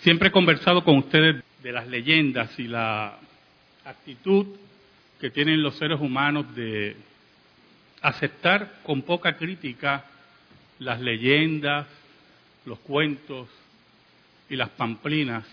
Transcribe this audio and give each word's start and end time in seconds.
Siempre 0.00 0.28
he 0.28 0.32
conversado 0.32 0.84
con 0.84 0.98
ustedes 0.98 1.42
de 1.62 1.72
las 1.72 1.88
leyendas 1.88 2.56
y 2.58 2.68
la 2.68 3.18
actitud 3.84 4.46
que 5.20 5.30
tienen 5.30 5.62
los 5.62 5.76
seres 5.76 6.00
humanos 6.00 6.54
de 6.54 6.96
aceptar 8.00 8.80
con 8.84 9.02
poca 9.02 9.36
crítica 9.36 10.04
las 10.78 11.00
leyendas, 11.00 11.88
los 12.64 12.78
cuentos 12.78 13.48
y 14.48 14.54
las 14.54 14.68
pamplinas 14.70 15.44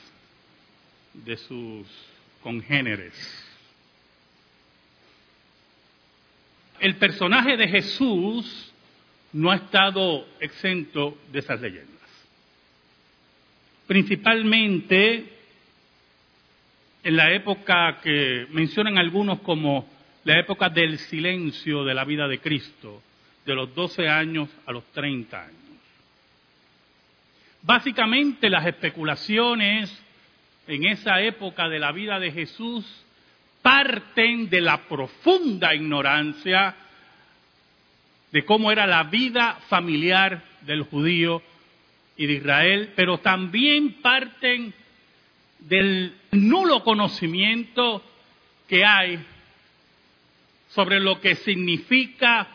de 1.13 1.37
sus 1.37 1.87
congéneres. 2.43 3.13
El 6.79 6.97
personaje 6.97 7.57
de 7.57 7.67
Jesús 7.67 8.71
no 9.33 9.49
ha 9.49 9.55
estado 9.55 10.27
exento 10.39 11.17
de 11.31 11.39
esas 11.39 11.59
leyendas. 11.59 11.94
Principalmente 13.87 15.25
en 17.03 17.15
la 17.15 17.31
época 17.31 17.99
que 18.01 18.47
mencionan 18.49 18.97
algunos 18.97 19.41
como 19.41 19.87
la 20.23 20.39
época 20.39 20.69
del 20.69 20.97
silencio 20.97 21.83
de 21.83 21.93
la 21.93 22.03
vida 22.03 22.27
de 22.27 22.39
Cristo, 22.39 23.03
de 23.45 23.53
los 23.53 23.73
12 23.75 24.07
años 24.09 24.49
a 24.65 24.71
los 24.71 24.83
30 24.91 25.39
años. 25.39 25.55
Básicamente 27.61 28.49
las 28.49 28.65
especulaciones 28.65 29.95
en 30.67 30.85
esa 30.85 31.21
época 31.21 31.69
de 31.69 31.79
la 31.79 31.91
vida 31.91 32.19
de 32.19 32.31
Jesús 32.31 32.85
parten 33.61 34.49
de 34.49 34.61
la 34.61 34.87
profunda 34.87 35.73
ignorancia 35.73 36.75
de 38.31 38.45
cómo 38.45 38.71
era 38.71 38.85
la 38.85 39.03
vida 39.03 39.59
familiar 39.69 40.43
del 40.61 40.83
judío 40.83 41.41
y 42.17 42.25
de 42.25 42.33
Israel, 42.33 42.93
pero 42.95 43.19
también 43.19 44.01
parten 44.01 44.73
del 45.59 46.13
nulo 46.31 46.83
conocimiento 46.83 48.03
que 48.67 48.85
hay 48.85 49.19
sobre 50.69 50.99
lo 50.99 51.19
que 51.19 51.35
significa 51.35 52.47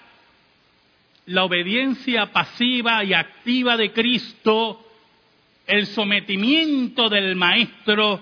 la 1.27 1.45
obediencia 1.45 2.27
pasiva 2.33 3.05
y 3.05 3.15
activa 3.15 3.77
de 3.77 3.93
Cristo, 3.93 4.85
el 5.67 5.87
sometimiento 5.87 7.09
del 7.09 7.37
Maestro 7.37 8.21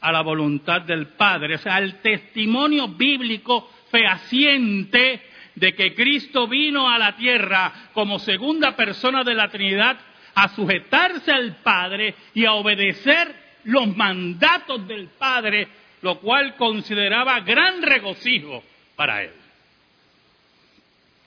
a 0.00 0.12
la 0.12 0.22
voluntad 0.22 0.82
del 0.82 1.08
Padre, 1.08 1.56
o 1.56 1.58
sea, 1.58 1.78
el 1.78 2.00
testimonio 2.00 2.88
bíblico 2.88 3.70
fehaciente 3.90 5.22
de 5.54 5.74
que 5.74 5.94
Cristo 5.94 6.46
vino 6.46 6.88
a 6.88 6.98
la 6.98 7.16
tierra 7.16 7.90
como 7.92 8.18
segunda 8.18 8.76
persona 8.76 9.24
de 9.24 9.34
la 9.34 9.48
Trinidad 9.48 9.98
a 10.38 10.48
sujetarse 10.54 11.32
al 11.32 11.56
Padre 11.56 12.14
y 12.32 12.44
a 12.44 12.52
obedecer 12.52 13.34
los 13.64 13.96
mandatos 13.96 14.86
del 14.86 15.08
Padre, 15.08 15.66
lo 16.02 16.20
cual 16.20 16.54
consideraba 16.54 17.40
gran 17.40 17.82
regocijo 17.82 18.62
para 18.94 19.24
él. 19.24 19.32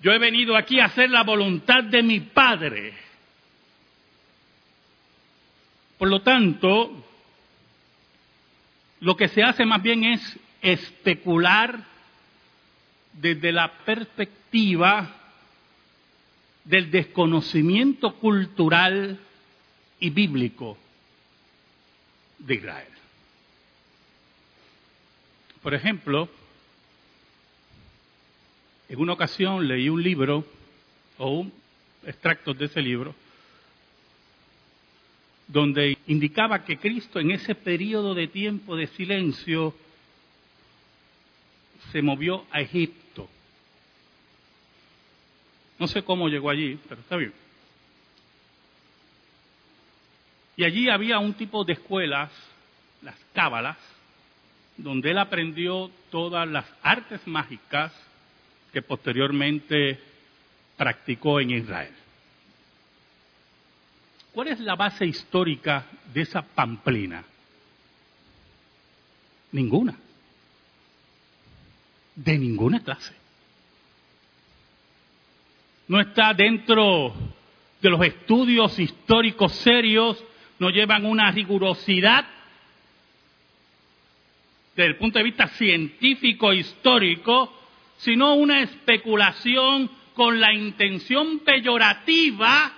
Yo 0.02 0.14
he 0.14 0.18
venido 0.18 0.56
aquí 0.56 0.80
a 0.80 0.86
hacer 0.86 1.10
la 1.10 1.24
voluntad 1.24 1.84
de 1.84 2.02
mi 2.02 2.22
Padre. 2.22 2.94
Por 5.98 6.08
lo 6.08 6.22
tanto, 6.22 7.06
lo 9.02 9.18
que 9.18 9.28
se 9.28 9.44
hace 9.44 9.66
más 9.66 9.84
bien 9.84 10.06
es 10.06 10.40
especular 10.62 11.84
desde 13.12 13.52
la 13.52 13.72
perspectiva 13.84 15.21
del 16.64 16.92
desconocimiento 16.92 18.16
cultural 18.16 19.20
y 20.00 20.10
bíblico 20.10 20.78
de 22.40 22.56
Israel. 22.56 22.88
Por 25.62 25.74
ejemplo, 25.74 26.28
en 28.90 29.00
una 29.00 29.14
ocasión 29.14 29.68
leí 29.68 29.90
un 29.90 30.02
libro 30.02 30.46
o 31.18 31.30
un 31.30 31.54
extracto 32.06 32.54
de 32.54 32.66
ese 32.66 32.82
libro 32.82 33.14
donde 35.48 35.98
indicaba 36.08 36.64
que 36.64 36.78
Cristo 36.78 37.20
en 37.20 37.32
ese 37.32 37.56
periodo 37.56 38.16
de 38.16 38.28
tiempo 38.28 38.76
de 38.76 38.88
silencio 38.88 39.76
se 41.92 42.02
movió 42.02 42.46
a 42.52 42.62
Egipto. 42.62 43.30
No 45.82 45.88
sé 45.88 46.04
cómo 46.04 46.30
llegó 46.30 46.52
allí, 46.52 46.80
pero 46.88 47.02
está 47.02 47.16
bien. 47.16 47.34
Y 50.56 50.64
allí 50.64 50.90
había 50.92 51.18
un 51.18 51.34
tipo 51.34 51.64
de 51.64 51.74
escuelas, 51.74 52.32
las 53.02 53.16
cábalas, 53.34 53.78
donde 54.78 55.10
él 55.10 55.18
aprendió 55.18 55.90
todas 56.12 56.48
las 56.48 56.66
artes 56.84 57.26
mágicas 57.26 57.92
que 58.72 58.84
posteriormente 58.84 60.00
practicó 60.78 61.40
en 61.40 61.50
Israel. 61.50 61.96
¿Cuál 64.34 64.50
es 64.50 64.60
la 64.60 64.76
base 64.76 65.08
histórica 65.08 65.88
de 66.14 66.22
esa 66.22 66.44
pamplina? 66.44 67.24
Ninguna. 69.52 69.98
De 72.16 72.38
ninguna 72.38 72.84
clase. 72.84 73.21
No 75.92 76.00
está 76.00 76.34
dentro 76.34 77.14
de 77.82 77.90
los 77.90 78.02
estudios 78.02 78.80
históricos 78.80 79.52
serios, 79.56 80.24
no 80.58 80.70
llevan 80.70 81.06
una 81.06 81.30
rigurosidad 81.32 82.26
desde 84.74 84.88
el 84.88 84.96
punto 84.96 85.20
de 85.20 85.26
vista 85.26 85.50
científico 85.50 86.54
histórico, 86.54 87.54
sino 87.98 88.36
una 88.36 88.62
especulación 88.62 89.92
con 90.14 90.40
la 90.40 90.54
intención 90.54 91.40
peyorativa 91.40 92.72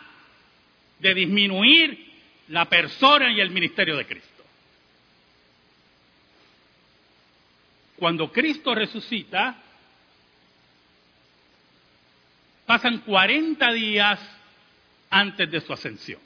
de 0.97 1.13
disminuir 1.13 2.13
la 2.47 2.65
persona 2.65 3.31
y 3.31 3.41
el 3.41 3.51
ministerio 3.51 3.95
de 3.95 4.07
Cristo. 4.07 4.43
Cuando 7.95 8.31
Cristo 8.31 8.73
resucita, 8.73 9.55
pasan 12.65 12.99
40 12.99 13.73
días 13.73 14.19
antes 15.09 15.49
de 15.49 15.61
su 15.61 15.73
ascensión. 15.73 16.19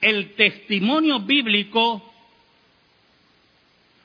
El 0.00 0.34
testimonio 0.34 1.20
bíblico 1.20 2.12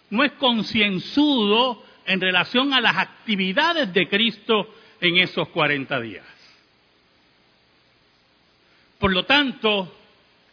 no 0.09 0.23
es 0.23 0.31
concienzudo 0.33 1.83
en 2.05 2.21
relación 2.21 2.73
a 2.73 2.81
las 2.81 2.97
actividades 2.97 3.93
de 3.93 4.07
Cristo 4.07 4.73
en 5.01 5.17
esos 5.17 5.49
40 5.49 5.99
días. 6.01 6.25
Por 8.97 9.13
lo 9.13 9.25
tanto, 9.25 9.95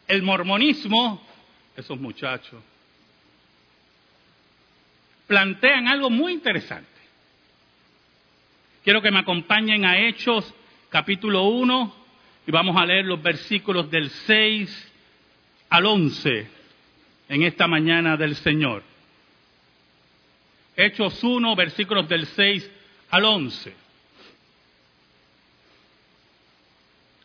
el 0.07 0.23
mormonismo, 0.23 1.27
esos 1.77 1.99
muchachos, 1.99 2.63
plantean 5.27 5.89
algo 5.89 6.11
muy 6.11 6.33
interesante. 6.33 6.96
Quiero 8.87 9.03
que 9.03 9.11
me 9.11 9.19
acompañen 9.19 9.85
a 9.85 9.99
Hechos 9.99 10.55
capítulo 10.91 11.43
1 11.43 11.97
y 12.47 12.53
vamos 12.53 12.77
a 12.77 12.87
leer 12.87 13.05
los 13.05 13.21
versículos 13.21 13.91
del 13.91 14.09
6 14.11 14.93
al 15.71 15.87
11 15.87 16.49
en 17.29 17.43
esta 17.43 17.67
mañana 17.67 18.17
del 18.17 18.37
Señor. 18.37 18.85
Hechos 20.77 21.25
1, 21.25 21.57
versículos 21.57 22.09
del 22.09 22.27
6 22.27 22.71
al 23.11 23.25
11. 23.25 23.75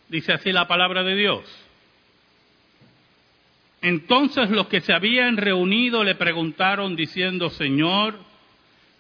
Dice 0.10 0.34
así 0.34 0.52
la 0.52 0.68
palabra 0.68 1.04
de 1.04 1.16
Dios. 1.16 1.44
Entonces 3.84 4.50
los 4.50 4.66
que 4.66 4.82
se 4.82 4.94
habían 4.94 5.38
reunido 5.38 6.04
le 6.04 6.16
preguntaron 6.16 6.96
diciendo, 6.96 7.52
Señor, 7.52 8.31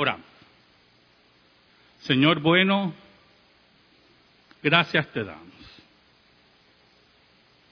Oramos. 0.00 0.24
Señor 2.02 2.38
bueno, 2.38 2.94
gracias 4.62 5.12
te 5.12 5.24
damos. 5.24 5.42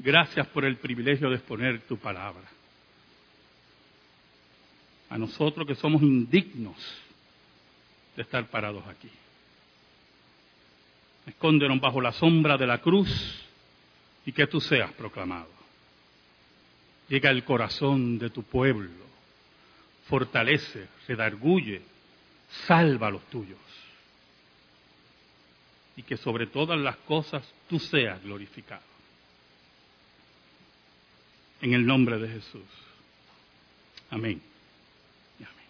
Gracias 0.00 0.44
por 0.48 0.64
el 0.64 0.76
privilegio 0.76 1.30
de 1.30 1.36
exponer 1.36 1.82
tu 1.82 1.96
palabra. 1.98 2.42
A 5.08 5.16
nosotros 5.16 5.68
que 5.68 5.76
somos 5.76 6.02
indignos 6.02 6.76
de 8.16 8.22
estar 8.22 8.44
parados 8.48 8.84
aquí. 8.88 9.10
Escóndenos 11.26 11.78
bajo 11.80 12.00
la 12.00 12.10
sombra 12.10 12.56
de 12.56 12.66
la 12.66 12.78
cruz 12.78 13.46
y 14.24 14.32
que 14.32 14.48
tú 14.48 14.60
seas 14.60 14.90
proclamado. 14.94 15.52
Llega 17.08 17.30
al 17.30 17.44
corazón 17.44 18.18
de 18.18 18.30
tu 18.30 18.42
pueblo, 18.42 18.90
fortalece, 20.08 20.88
redarguye, 21.06 21.82
salva 22.66 23.08
a 23.08 23.10
los 23.10 23.22
tuyos. 23.30 23.58
Y 25.96 26.02
que 26.02 26.16
sobre 26.16 26.46
todas 26.46 26.78
las 26.78 26.96
cosas 26.98 27.42
tú 27.68 27.78
seas 27.78 28.22
glorificado. 28.22 28.82
En 31.62 31.72
el 31.72 31.86
nombre 31.86 32.18
de 32.18 32.28
Jesús. 32.28 32.62
Amén. 34.10 34.42
amén. 35.38 35.66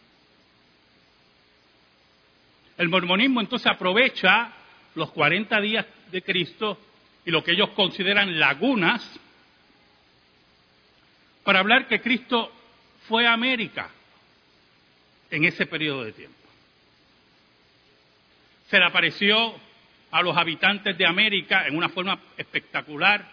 El 2.76 2.88
mormonismo 2.88 3.40
entonces 3.40 3.70
aprovecha 3.70 4.52
los 4.96 5.11
40 5.12 5.61
días 5.61 5.87
de 6.11 6.22
Cristo 6.22 6.79
y 7.25 7.31
lo 7.31 7.43
que 7.43 7.52
ellos 7.52 7.70
consideran 7.70 8.38
lagunas 8.38 9.02
para 11.44 11.61
hablar 11.61 11.87
que 11.87 12.00
Cristo 12.00 12.50
fue 13.08 13.26
a 13.26 13.32
América 13.32 13.90
en 15.31 15.44
ese 15.44 15.67
periodo 15.67 16.05
de 16.05 16.12
tiempo. 16.12 16.45
Se 18.69 18.79
le 18.79 18.85
apareció 18.85 19.55
a 20.11 20.23
los 20.23 20.37
habitantes 20.37 20.97
de 20.97 21.07
América 21.07 21.67
en 21.67 21.77
una 21.77 21.89
forma 21.89 22.19
espectacular. 22.37 23.27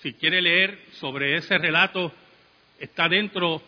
Si 0.00 0.14
quiere 0.14 0.42
leer 0.42 0.78
sobre 0.92 1.36
ese 1.36 1.58
relato, 1.58 2.12
está 2.78 3.08
dentro 3.08 3.62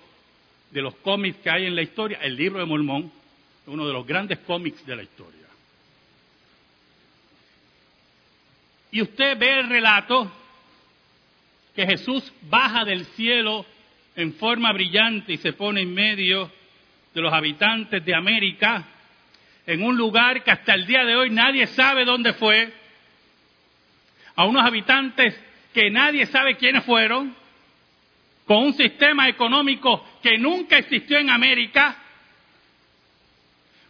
de 0.70 0.82
los 0.82 0.96
cómics 0.96 1.38
que 1.38 1.50
hay 1.50 1.66
en 1.66 1.76
la 1.76 1.82
historia, 1.82 2.18
el 2.22 2.36
libro 2.36 2.58
de 2.58 2.66
Mormón, 2.66 3.12
uno 3.66 3.86
de 3.86 3.92
los 3.92 4.06
grandes 4.06 4.40
cómics 4.40 4.84
de 4.84 4.96
la 4.96 5.02
historia. 5.02 5.46
Y 8.90 9.02
usted 9.02 9.38
ve 9.38 9.60
el 9.60 9.68
relato 9.68 10.30
que 11.74 11.86
Jesús 11.86 12.32
baja 12.42 12.84
del 12.84 13.04
cielo 13.06 13.66
en 14.16 14.34
forma 14.34 14.72
brillante 14.72 15.32
y 15.32 15.36
se 15.38 15.52
pone 15.52 15.80
en 15.82 15.92
medio 15.92 16.50
de 17.12 17.20
los 17.20 17.32
habitantes 17.32 18.04
de 18.04 18.14
América, 18.14 18.86
en 19.66 19.82
un 19.82 19.96
lugar 19.96 20.42
que 20.42 20.50
hasta 20.50 20.74
el 20.74 20.86
día 20.86 21.04
de 21.04 21.16
hoy 21.16 21.30
nadie 21.30 21.66
sabe 21.68 22.04
dónde 22.04 22.34
fue, 22.34 22.72
a 24.36 24.44
unos 24.44 24.64
habitantes 24.64 25.38
que 25.72 25.90
nadie 25.90 26.26
sabe 26.26 26.56
quiénes 26.56 26.84
fueron, 26.84 27.34
con 28.46 28.58
un 28.58 28.74
sistema 28.74 29.28
económico 29.28 30.06
que 30.22 30.36
nunca 30.38 30.76
existió 30.76 31.18
en 31.18 31.30
América, 31.30 31.96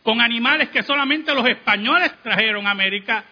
con 0.02 0.20
animales 0.20 0.68
que 0.68 0.82
solamente 0.82 1.34
los 1.34 1.46
españoles 1.46 2.12
trajeron 2.22 2.66
a 2.66 2.70
América, 2.70 3.24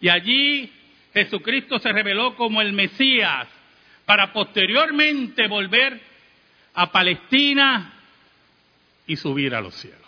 y 0.00 0.08
allí 0.08 0.72
Jesucristo 1.12 1.78
se 1.78 1.92
reveló 1.92 2.36
como 2.36 2.60
el 2.60 2.72
Mesías 2.72 3.48
para 4.04 4.32
posteriormente 4.32 5.48
volver 5.48 6.00
a 6.74 6.92
Palestina 6.92 7.92
y 9.06 9.16
subir 9.16 9.54
a 9.54 9.60
los 9.60 9.74
cielos. 9.74 10.07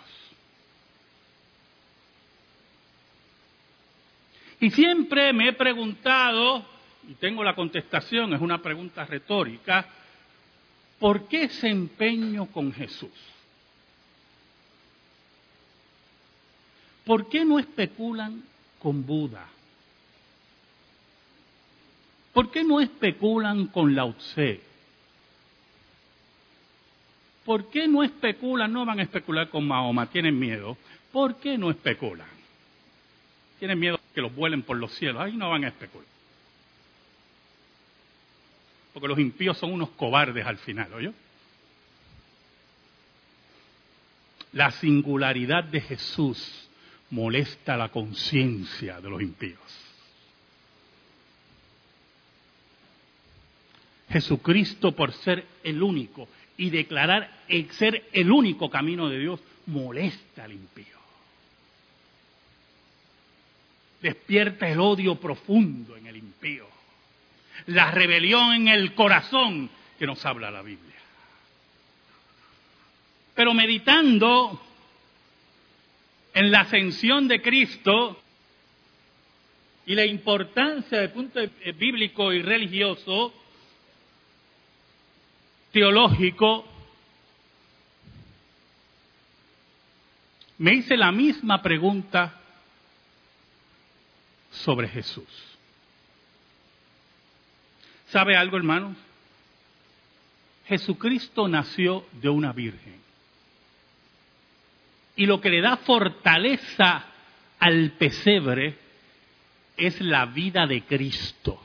Y 4.61 4.71
siempre 4.71 5.33
me 5.33 5.49
he 5.49 5.53
preguntado, 5.55 6.65
y 7.09 7.15
tengo 7.15 7.43
la 7.43 7.55
contestación, 7.55 8.35
es 8.35 8.41
una 8.41 8.61
pregunta 8.61 9.07
retórica, 9.07 9.87
¿por 10.99 11.27
qué 11.29 11.45
ese 11.45 11.69
empeño 11.69 12.47
con 12.47 12.73
Jesús? 12.73 13.11
¿Por 17.07 17.29
qué 17.29 17.45
no 17.45 17.59
especulan 17.59 18.43
con 18.79 19.05
Buda? 19.07 19.47
¿Por 22.35 22.51
qué 22.51 22.62
no 22.62 22.81
especulan 22.81 23.67
con 23.69 23.95
la 23.95 24.12
Tse? 24.12 24.61
¿Por 27.45 27.71
qué 27.71 27.89
no 27.89 28.05
especulan? 28.05 28.73
No 28.73 28.85
van 28.85 29.01
a 29.01 29.03
especular 29.03 29.49
con 29.49 29.67
Mahoma, 29.67 30.07
tienen 30.07 30.39
miedo. 30.39 30.77
¿Por 31.11 31.37
qué 31.37 31.59
no 31.59 31.71
especulan? 31.71 32.29
Tienen 33.59 33.79
miedo 33.79 34.00
que 34.15 34.21
los 34.21 34.35
vuelen 34.35 34.62
por 34.62 34.77
los 34.77 34.93
cielos. 34.95 35.23
Ahí 35.23 35.37
no 35.37 35.51
van 35.51 35.65
a 35.65 35.69
especular. 35.69 36.09
Porque 38.93 39.09
los 39.09 39.19
impíos 39.19 39.57
son 39.59 39.73
unos 39.73 39.91
cobardes 39.91 40.45
al 40.45 40.59
final, 40.59 40.93
¿oyó? 40.93 41.12
La 44.53 44.73
singularidad 44.73 45.65
de 45.65 45.81
Jesús 45.81 46.69
molesta 47.11 47.77
la 47.77 47.89
conciencia 47.89 49.01
de 49.01 49.11
los 49.11 49.23
impíos. 49.23 49.61
Jesucristo 54.09 54.93
por 54.93 55.12
ser 55.12 55.47
el 55.62 55.83
único 55.83 56.29
y 56.57 56.71
declarar 56.71 57.45
el 57.47 57.71
ser 57.71 58.09
el 58.12 58.31
único 58.31 58.69
camino 58.69 59.09
de 59.09 59.19
Dios 59.21 59.41
molesta 59.67 60.45
al 60.45 60.53
impío. 60.53 61.00
Despierta 64.00 64.69
el 64.69 64.81
odio 64.81 65.17
profundo 65.17 65.97
en 65.97 66.06
el 66.06 66.17
impío, 66.17 66.67
la 67.67 67.91
rebelión 67.91 68.55
en 68.55 68.69
el 68.69 68.94
corazón 68.94 69.71
que 69.99 70.07
nos 70.07 70.25
habla 70.25 70.50
la 70.50 70.62
Biblia. 70.62 70.97
Pero 73.35 73.52
meditando 73.52 74.61
en 76.33 76.50
la 76.50 76.61
ascensión 76.61 77.28
de 77.28 77.42
Cristo 77.42 78.21
y 79.85 79.95
la 79.95 80.07
importancia 80.07 80.99
del 80.99 81.11
punto 81.11 81.40
bíblico 81.76 82.33
y 82.33 82.42
religioso, 82.42 83.35
teológico, 85.73 86.66
me 90.59 90.75
hice 90.75 90.97
la 90.97 91.12
misma 91.12 91.62
pregunta 91.62 92.39
sobre 94.50 94.88
Jesús. 94.88 95.28
¿Sabe 98.09 98.37
algo, 98.37 98.57
hermanos? 98.57 98.97
Jesucristo 100.66 101.49
nació 101.49 102.07
de 102.12 102.28
una 102.28 102.52
virgen. 102.52 103.00
Y 105.16 105.26
lo 105.26 105.40
que 105.40 105.50
le 105.50 105.61
da 105.61 105.76
fortaleza 105.76 107.04
al 107.59 107.92
pesebre 107.92 108.76
es 109.76 110.00
la 110.00 110.26
vida 110.26 110.66
de 110.66 110.83
Cristo. 110.83 111.61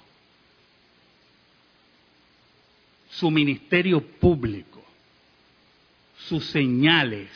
su 3.19 3.31
ministerio 3.31 4.01
público, 4.01 4.83
sus 6.27 6.45
señales, 6.47 7.29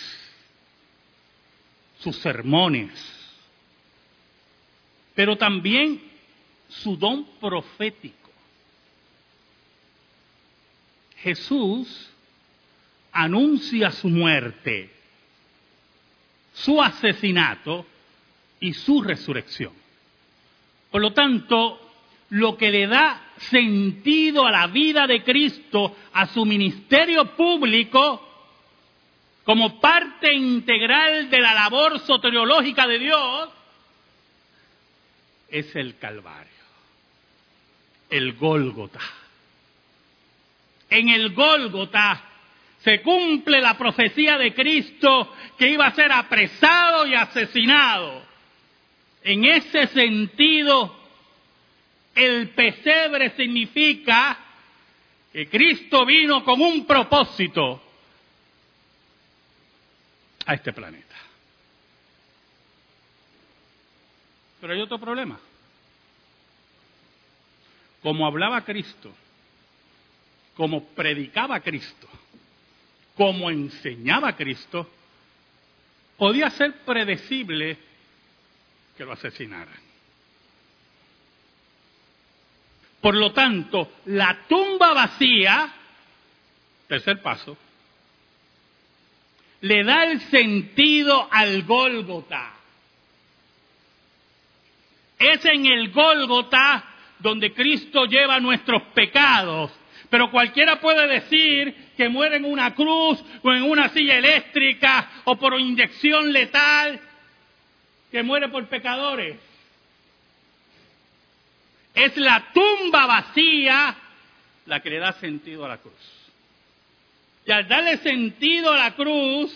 sus 2.00 2.18
sermones, 2.18 2.92
pero 5.20 5.36
también 5.36 6.02
su 6.70 6.96
don 6.96 7.26
profético. 7.42 8.32
Jesús 11.18 12.10
anuncia 13.12 13.92
su 13.92 14.08
muerte, 14.08 14.90
su 16.54 16.82
asesinato 16.82 17.86
y 18.62 18.72
su 18.72 19.02
resurrección. 19.02 19.74
Por 20.90 21.02
lo 21.02 21.12
tanto, 21.12 21.82
lo 22.30 22.56
que 22.56 22.72
le 22.72 22.88
da 22.88 23.22
sentido 23.40 24.46
a 24.46 24.52
la 24.52 24.68
vida 24.68 25.06
de 25.06 25.22
Cristo, 25.26 25.98
a 26.14 26.28
su 26.28 26.46
ministerio 26.46 27.36
público, 27.36 28.26
como 29.44 29.82
parte 29.82 30.34
integral 30.34 31.30
de 31.30 31.42
la 31.42 31.54
labor 31.56 32.00
soteriológica 32.00 32.88
de 32.88 33.00
Dios, 33.00 33.59
es 35.52 35.76
el 35.76 35.98
Calvario, 35.98 36.52
el 38.10 38.34
Gólgota. 38.34 39.02
en 40.90 41.10
el 41.10 41.34
Gólgota 41.34 42.26
se 42.84 43.02
cumple 43.02 43.62
la 43.62 43.78
profecía 43.78 44.38
de 44.38 44.54
Cristo 44.54 45.34
que 45.58 45.70
iba 45.70 45.86
a 45.86 45.96
ser 45.96 46.12
apresado 46.12 47.06
y 47.06 47.14
asesinado. 47.14 48.24
En 49.22 49.44
ese 49.44 49.88
sentido, 49.88 50.98
el 52.16 52.50
pesebre 52.50 53.32
significa 53.32 54.38
que 55.32 55.50
Cristo 55.50 56.06
vino 56.06 56.44
con 56.44 56.62
un 56.62 56.86
propósito 56.86 57.84
a 60.46 60.54
este 60.54 60.74
planeta. 60.74 61.16
Pero 64.60 64.74
hay 64.74 64.82
otro 64.82 65.00
problema. 65.00 65.40
Como 68.02 68.26
hablaba 68.26 68.64
Cristo, 68.64 69.14
como 70.56 70.86
predicaba 70.90 71.60
Cristo, 71.60 72.08
como 73.16 73.50
enseñaba 73.50 74.36
Cristo, 74.36 74.90
podía 76.18 76.50
ser 76.52 76.74
predecible 76.86 77.78
que 78.98 79.06
lo 79.06 79.14
asesinaran. 79.14 79.80
Por 83.02 83.16
lo 83.16 83.32
tanto, 83.32 83.94
la 84.06 84.46
tumba 84.48 84.94
vacía, 84.94 85.74
tercer 86.88 87.22
paso, 87.22 87.58
le 89.62 89.84
da 89.84 90.04
el 90.04 90.22
sentido 90.30 91.28
al 91.32 91.64
Gólgota. 91.64 92.59
Es 95.20 95.44
en 95.44 95.66
el 95.66 95.92
Gólgota 95.92 96.86
donde 97.20 97.54
Cristo 97.54 98.06
lleva 98.06 98.40
nuestros 98.40 98.82
pecados. 98.94 99.72
Pero 100.10 100.32
cualquiera 100.32 100.80
puede 100.80 101.08
decir 101.08 101.76
que 101.96 102.10
muere 102.10 102.38
en 102.38 102.46
una 102.46 102.74
cruz 102.74 103.24
o 103.44 103.52
en 103.52 103.64
una 103.64 103.90
silla 103.90 104.18
eléctrica 104.18 105.22
o 105.26 105.36
por 105.36 105.60
inyección 105.60 106.34
letal, 106.34 107.00
que 108.10 108.24
muere 108.24 108.48
por 108.48 108.66
pecadores. 108.68 109.38
Es 111.94 112.16
la 112.18 112.52
tumba 112.54 113.06
vacía 113.06 113.96
la 114.66 114.80
que 114.80 114.90
le 114.90 115.00
da 115.00 115.12
sentido 115.14 115.66
a 115.66 115.70
la 115.70 115.78
cruz. 115.78 115.94
Y 117.46 117.52
al 117.52 117.68
darle 117.68 117.98
sentido 117.98 118.72
a 118.72 118.78
la 118.78 118.96
cruz, 118.96 119.52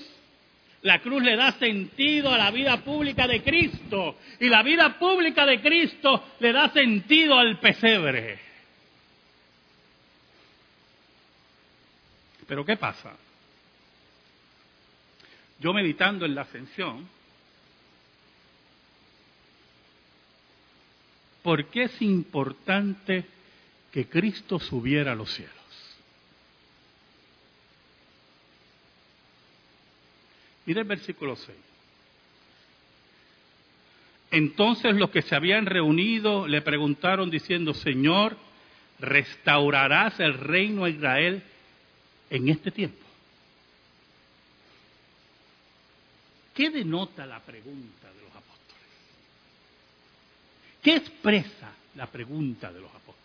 la 0.84 1.00
cruz 1.02 1.24
le 1.24 1.36
da 1.36 1.54
sentido 1.54 2.32
a 2.32 2.38
la 2.38 2.52
vida 2.52 2.84
pública 2.84 3.26
de 3.26 3.42
Cristo. 3.42 4.18
Y 4.40 4.50
la 4.50 4.62
vida 4.64 5.00
pública 5.00 5.46
de 5.46 5.62
Cristo 5.62 6.32
le 6.40 6.52
da 6.52 6.70
sentido 6.72 7.40
al 7.40 7.60
pesebre. 7.60 8.40
Pero 12.46 12.66
¿qué 12.66 12.76
pasa? 12.76 13.16
Yo 15.60 15.74
meditando 15.74 16.26
en 16.26 16.36
la 16.36 16.42
ascensión, 16.42 17.08
¿por 21.42 21.66
qué 21.68 21.84
es 21.84 22.02
importante 22.02 23.26
que 23.94 24.10
Cristo 24.10 24.60
subiera 24.60 25.14
a 25.14 25.16
los 25.16 25.34
cielos? 25.34 25.63
Mire 30.66 30.82
el 30.82 30.88
versículo 30.88 31.36
6. 31.36 31.58
Entonces 34.32 34.96
los 34.96 35.10
que 35.12 35.22
se 35.22 35.36
habían 35.36 35.66
reunido 35.66 36.48
le 36.48 36.62
preguntaron 36.62 37.30
diciendo, 37.30 37.74
Señor, 37.74 38.36
¿restaurarás 39.00 40.20
el 40.20 40.34
reino 40.34 40.86
a 40.86 40.90
Israel 40.90 41.44
en 42.30 42.50
este 42.50 42.72
tiempo? 42.72 43.06
¿Qué 46.54 46.70
denota 46.70 47.26
la 47.26 47.40
pregunta 47.40 48.12
de 48.12 48.22
los 48.22 48.32
apóstoles? 48.32 48.84
¿Qué 50.82 50.96
expresa 50.96 51.72
la 51.96 52.08
pregunta 52.08 52.72
de 52.72 52.82
los 52.82 52.90
apóstoles? 52.90 53.24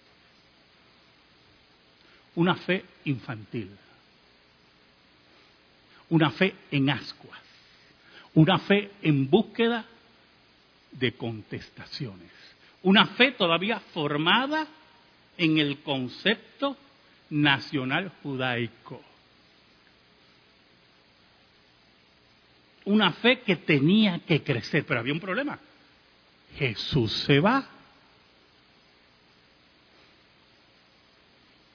Una 2.34 2.54
fe 2.54 2.84
infantil 3.04 3.70
una 6.10 6.30
fe 6.30 6.54
en 6.70 6.90
ascuas, 6.90 7.40
una 8.34 8.58
fe 8.60 8.90
en 9.02 9.28
búsqueda 9.28 9.84
de 10.92 11.12
contestaciones, 11.12 12.30
una 12.82 13.06
fe 13.06 13.32
todavía 13.32 13.80
formada 13.92 14.66
en 15.36 15.58
el 15.58 15.82
concepto 15.82 16.76
nacional 17.30 18.12
judaico. 18.22 19.02
Una 22.86 23.12
fe 23.12 23.40
que 23.40 23.56
tenía 23.56 24.20
que 24.20 24.42
crecer, 24.42 24.86
pero 24.86 25.00
había 25.00 25.12
un 25.12 25.20
problema. 25.20 25.58
Jesús 26.56 27.12
se 27.12 27.38
va. 27.38 27.68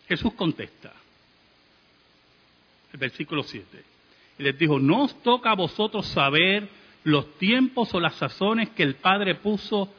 Jesús 0.08 0.34
contesta. 0.34 0.92
El 2.92 3.00
versículo 3.00 3.44
7 3.44 3.93
les 4.44 4.58
dijo, 4.58 4.80
no 4.80 5.06
os 5.06 5.24
toca 5.24 5.52
a 5.52 5.56
vosotros 5.56 6.06
saber 6.08 6.70
los 7.04 7.38
tiempos 7.38 7.94
o 7.94 8.00
las 8.00 8.16
sazones 8.16 8.70
que 8.70 8.84
el 8.84 8.96
Padre 8.96 9.36
puso 9.36 9.94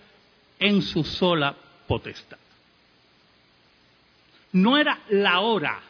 en 0.58 0.82
su 0.82 1.04
sola 1.04 1.54
potestad. 1.86 2.38
No 4.52 4.78
era 4.78 5.00
la 5.10 5.40
hora 5.40 5.80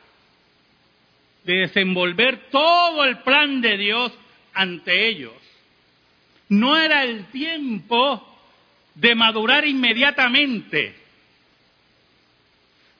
de 1.44 1.54
desenvolver 1.54 2.48
todo 2.50 3.04
el 3.04 3.18
plan 3.18 3.60
de 3.60 3.76
Dios 3.76 4.12
ante 4.54 5.08
ellos. 5.08 5.34
No 6.48 6.76
era 6.76 7.04
el 7.04 7.26
tiempo 7.26 8.26
de 8.94 9.14
madurar 9.14 9.66
inmediatamente. 9.66 10.96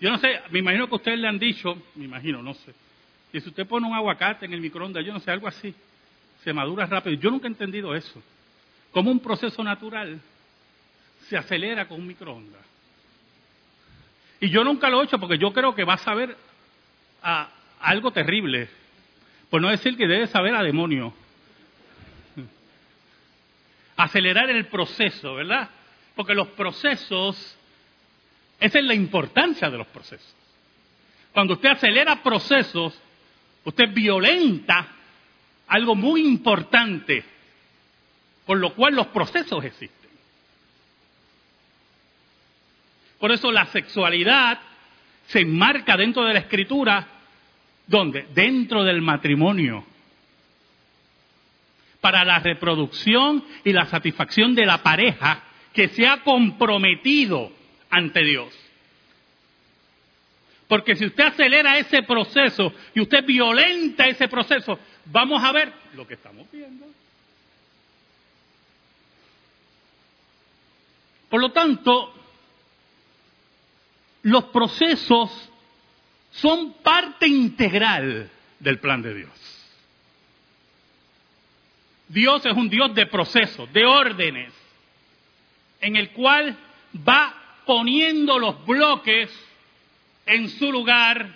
Yo 0.01 0.11
no 0.11 0.19
sé, 0.19 0.41
me 0.51 0.59
imagino 0.59 0.89
que 0.89 0.97
ustedes 0.97 1.19
le 1.19 1.29
han 1.29 1.39
dicho, 1.39 1.83
me 1.95 2.05
imagino, 2.05 2.43
no 2.43 2.53
sé, 2.55 2.75
y 3.35 3.41
si 3.41 3.49
usted 3.49 3.67
pone 3.67 3.85
un 3.85 3.93
aguacate 3.93 4.47
en 4.47 4.53
el 4.53 4.61
microondas, 4.61 5.05
yo 5.05 5.13
no 5.13 5.19
sé, 5.19 5.29
algo 5.29 5.49
así, 5.49 5.75
se 6.45 6.53
madura 6.53 6.87
rápido. 6.87 7.17
Yo 7.17 7.33
nunca 7.33 7.49
he 7.49 7.51
entendido 7.51 7.93
eso. 7.93 8.23
Como 8.93 9.11
un 9.11 9.19
proceso 9.19 9.61
natural 9.65 10.21
se 11.29 11.37
acelera 11.37 11.89
con 11.89 12.01
un 12.01 12.07
microondas. 12.07 12.63
Y 14.39 14.51
yo 14.51 14.63
nunca 14.63 14.89
lo 14.89 15.03
he 15.03 15.07
hecho 15.07 15.19
porque 15.19 15.37
yo 15.37 15.53
creo 15.53 15.75
que 15.75 15.83
va 15.83 15.95
a 15.95 15.99
saber 15.99 16.37
a 17.25 17.49
algo 17.81 18.13
terrible. 18.13 18.69
Por 19.51 19.61
no 19.61 19.69
decir 19.69 19.97
que 19.97 20.07
debe 20.07 20.29
saber 20.29 20.55
a 20.55 20.63
demonio. 20.63 21.13
Acelerar 23.97 24.49
el 24.49 24.67
proceso, 24.67 25.35
¿verdad? 25.35 25.71
Porque 26.15 26.35
los 26.35 26.47
procesos, 26.51 27.59
esa 28.61 28.79
es 28.79 28.85
la 28.85 28.95
importancia 28.95 29.69
de 29.71 29.79
los 29.79 29.89
procesos. 29.89 30.37
Cuando 31.33 31.55
usted 31.55 31.71
acelera 31.71 32.23
procesos, 32.23 32.97
Usted 33.65 33.93
violenta 33.93 34.89
algo 35.69 35.95
muy 35.95 36.27
importante, 36.27 37.25
por 38.45 38.59
lo 38.59 38.75
cual 38.75 38.95
los 38.95 39.07
procesos 39.09 39.65
existen. 39.65 40.11
Por 43.19 43.33
eso 43.33 43.51
la 43.51 43.67
sexualidad 43.67 44.59
se 45.27 45.41
enmarca 45.41 45.97
dentro 45.97 46.25
de 46.25 46.35
la 46.35 46.41
escritura, 46.41 47.07
¿dónde? 47.87 48.27
Dentro 48.35 48.85
del 48.85 49.01
matrimonio. 49.01 49.85
Para 52.01 52.23
la 52.25 52.39
reproducción 52.41 53.43
y 53.65 53.73
la 53.73 53.87
satisfacción 53.87 54.55
de 54.55 54.67
la 54.67 54.83
pareja 54.83 55.43
que 55.73 55.89
se 55.89 56.07
ha 56.07 56.23
comprometido 56.23 57.51
ante 57.89 58.23
Dios. 58.23 58.64
Porque 60.69 60.97
si 60.97 61.07
usted 61.07 61.25
acelera 61.25 61.79
ese 61.79 62.03
proceso 62.03 62.73
y 62.95 63.01
usted 63.01 63.25
violenta 63.25 64.07
ese 64.07 64.29
proceso, 64.29 64.79
vamos 65.07 65.43
a 65.43 65.53
ver 65.53 65.73
lo 65.95 66.07
que 66.07 66.15
estamos 66.15 66.51
viendo. 66.51 66.87
Por 71.29 71.41
lo 71.41 71.53
tanto, 71.53 72.15
los 74.23 74.45
procesos 74.45 75.51
son 76.31 76.75
parte 76.75 77.27
integral 77.27 78.31
del 78.59 78.79
plan 78.79 79.03
de 79.03 79.15
Dios. 79.15 79.31
Dios 82.09 82.45
es 82.47 82.53
un 82.53 82.69
Dios 82.69 82.95
de 82.95 83.07
procesos, 83.07 83.73
de 83.73 83.85
órdenes, 83.85 84.53
en 85.81 85.97
el 85.97 86.11
cual 86.11 86.57
va 87.07 87.35
poniendo 87.67 88.39
los 88.39 88.65
bloques 88.65 89.31
en 90.27 90.49
su 90.49 90.71
lugar 90.71 91.29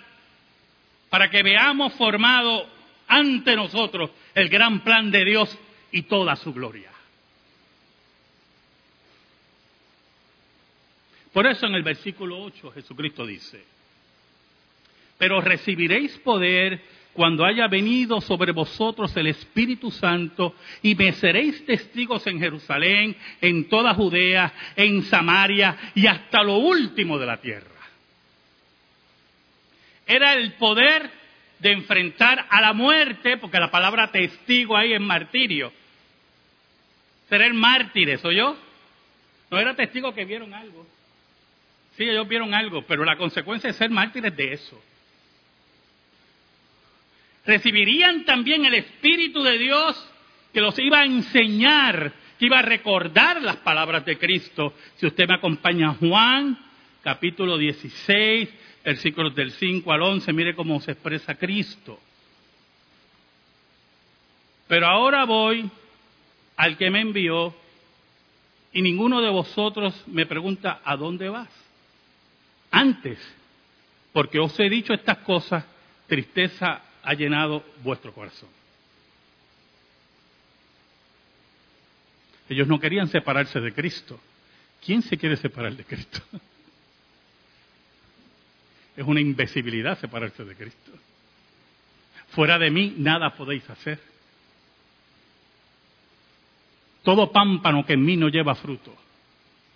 para 1.09 1.29
que 1.29 1.43
veamos 1.43 1.93
formado 1.93 2.67
ante 3.07 3.55
nosotros 3.55 4.11
el 4.35 4.49
gran 4.49 4.81
plan 4.81 5.11
de 5.11 5.25
Dios 5.25 5.57
y 5.91 6.03
toda 6.03 6.35
su 6.35 6.53
gloria. 6.53 6.91
Por 11.33 11.45
eso 11.47 11.67
en 11.67 11.75
el 11.75 11.83
versículo 11.83 12.41
8 12.43 12.71
Jesucristo 12.71 13.25
dice, 13.25 13.63
pero 15.17 15.41
recibiréis 15.41 16.17
poder 16.19 16.81
cuando 17.13 17.45
haya 17.45 17.67
venido 17.67 18.21
sobre 18.21 18.51
vosotros 18.51 19.15
el 19.17 19.27
Espíritu 19.27 19.91
Santo 19.91 20.55
y 20.81 20.95
me 20.95 21.11
seréis 21.13 21.65
testigos 21.65 22.25
en 22.27 22.39
Jerusalén, 22.39 23.15
en 23.41 23.67
toda 23.67 23.93
Judea, 23.93 24.53
en 24.75 25.03
Samaria 25.03 25.91
y 25.95 26.07
hasta 26.07 26.43
lo 26.43 26.57
último 26.57 27.17
de 27.19 27.25
la 27.25 27.37
tierra. 27.37 27.78
Era 30.09 30.33
el 30.33 30.53
poder 30.53 31.07
de 31.59 31.71
enfrentar 31.71 32.47
a 32.49 32.61
la 32.61 32.73
muerte, 32.73 33.37
porque 33.37 33.59
la 33.59 33.69
palabra 33.69 34.11
testigo 34.11 34.75
ahí 34.75 34.91
es 34.91 34.99
martirio. 34.99 35.71
Ser 37.29 37.53
mártires, 37.53 38.25
¿o 38.25 38.31
yo? 38.31 38.57
No 39.51 39.59
era 39.59 39.75
testigo 39.75 40.11
que 40.15 40.25
vieron 40.25 40.51
algo. 40.55 40.87
Sí, 41.95 42.05
ellos 42.05 42.27
vieron 42.27 42.55
algo, 42.55 42.81
pero 42.87 43.05
la 43.05 43.17
consecuencia 43.17 43.71
de 43.71 43.77
ser 43.77 43.91
mártires 43.91 44.35
de 44.35 44.53
eso. 44.53 44.81
Recibirían 47.45 48.25
también 48.25 48.65
el 48.65 48.73
Espíritu 48.73 49.43
de 49.43 49.59
Dios 49.59 50.11
que 50.51 50.61
los 50.61 50.77
iba 50.79 51.01
a 51.01 51.05
enseñar, 51.05 52.13
que 52.39 52.47
iba 52.47 52.57
a 52.57 52.63
recordar 52.63 53.43
las 53.43 53.57
palabras 53.57 54.03
de 54.05 54.17
Cristo. 54.17 54.73
Si 54.95 55.05
usted 55.05 55.27
me 55.27 55.35
acompaña 55.35 55.93
Juan, 55.99 56.57
capítulo 57.03 57.59
16, 57.59 58.49
versículos 58.83 59.35
del 59.35 59.51
5 59.51 59.91
al 59.91 60.01
11, 60.01 60.33
mire 60.33 60.55
cómo 60.55 60.79
se 60.81 60.91
expresa 60.91 61.35
Cristo. 61.35 61.99
Pero 64.67 64.87
ahora 64.87 65.25
voy 65.25 65.69
al 66.55 66.77
que 66.77 66.89
me 66.89 67.01
envió 67.01 67.55
y 68.71 68.81
ninguno 68.81 69.21
de 69.21 69.29
vosotros 69.29 70.03
me 70.07 70.25
pregunta, 70.25 70.81
¿a 70.83 70.95
dónde 70.95 71.29
vas? 71.29 71.49
Antes, 72.71 73.17
porque 74.13 74.39
os 74.39 74.59
he 74.59 74.69
dicho 74.69 74.93
estas 74.93 75.19
cosas, 75.19 75.65
tristeza 76.07 76.81
ha 77.01 77.13
llenado 77.13 77.63
vuestro 77.83 78.13
corazón. 78.13 78.49
Ellos 82.47 82.67
no 82.67 82.79
querían 82.79 83.07
separarse 83.07 83.59
de 83.59 83.73
Cristo. 83.73 84.19
¿Quién 84.83 85.01
se 85.01 85.17
quiere 85.17 85.37
separar 85.37 85.75
de 85.75 85.83
Cristo? 85.83 86.19
Es 88.95 89.05
una 89.05 89.21
invisibilidad 89.21 89.99
separarse 89.99 90.43
de 90.43 90.55
Cristo. 90.55 90.91
Fuera 92.31 92.59
de 92.59 92.69
mí 92.69 92.95
nada 92.97 93.35
podéis 93.35 93.67
hacer. 93.69 93.99
Todo 97.03 97.31
pámpano 97.31 97.85
que 97.85 97.93
en 97.93 98.03
mí 98.03 98.17
no 98.17 98.29
lleva 98.29 98.55
fruto 98.55 98.95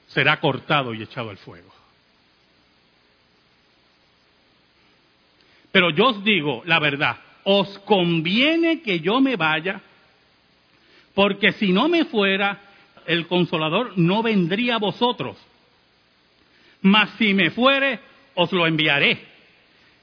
será 0.08 0.40
cortado 0.40 0.94
y 0.94 1.02
echado 1.02 1.30
al 1.30 1.38
fuego. 1.38 1.72
Pero 5.72 5.90
yo 5.90 6.10
os 6.10 6.24
digo 6.24 6.62
la 6.66 6.80
verdad, 6.80 7.18
os 7.44 7.80
conviene 7.80 8.82
que 8.82 9.00
yo 9.00 9.20
me 9.20 9.36
vaya, 9.36 9.82
porque 11.16 11.54
si 11.54 11.72
no 11.72 11.90
me 11.90 12.06
fuera, 12.06 12.62
el 13.08 13.28
consolador 13.28 13.98
no 13.98 14.22
vendría 14.22 14.76
a 14.76 14.80
vosotros. 14.80 15.38
Mas 16.82 17.10
si 17.18 17.34
me 17.34 17.50
fuere, 17.50 18.00
os 18.36 18.52
lo 18.52 18.68
enviaré. 18.68 19.18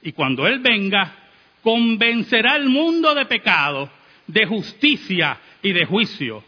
Y 0.01 0.11
cuando 0.13 0.47
Él 0.47 0.59
venga, 0.59 1.13
convencerá 1.61 2.53
al 2.53 2.69
mundo 2.69 3.13
de 3.13 3.25
pecado, 3.25 3.89
de 4.27 4.45
justicia 4.45 5.37
y 5.61 5.71
de 5.71 5.85
juicio. 5.85 6.43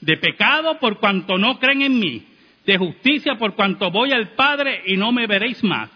De 0.00 0.16
pecado 0.16 0.78
por 0.78 0.98
cuanto 0.98 1.38
no 1.38 1.58
creen 1.58 1.82
en 1.82 1.98
mí, 1.98 2.22
de 2.66 2.76
justicia 2.76 3.36
por 3.36 3.54
cuanto 3.54 3.90
voy 3.90 4.12
al 4.12 4.30
Padre 4.30 4.82
y 4.86 4.96
no 4.96 5.12
me 5.12 5.26
veréis 5.26 5.62
más, 5.64 5.88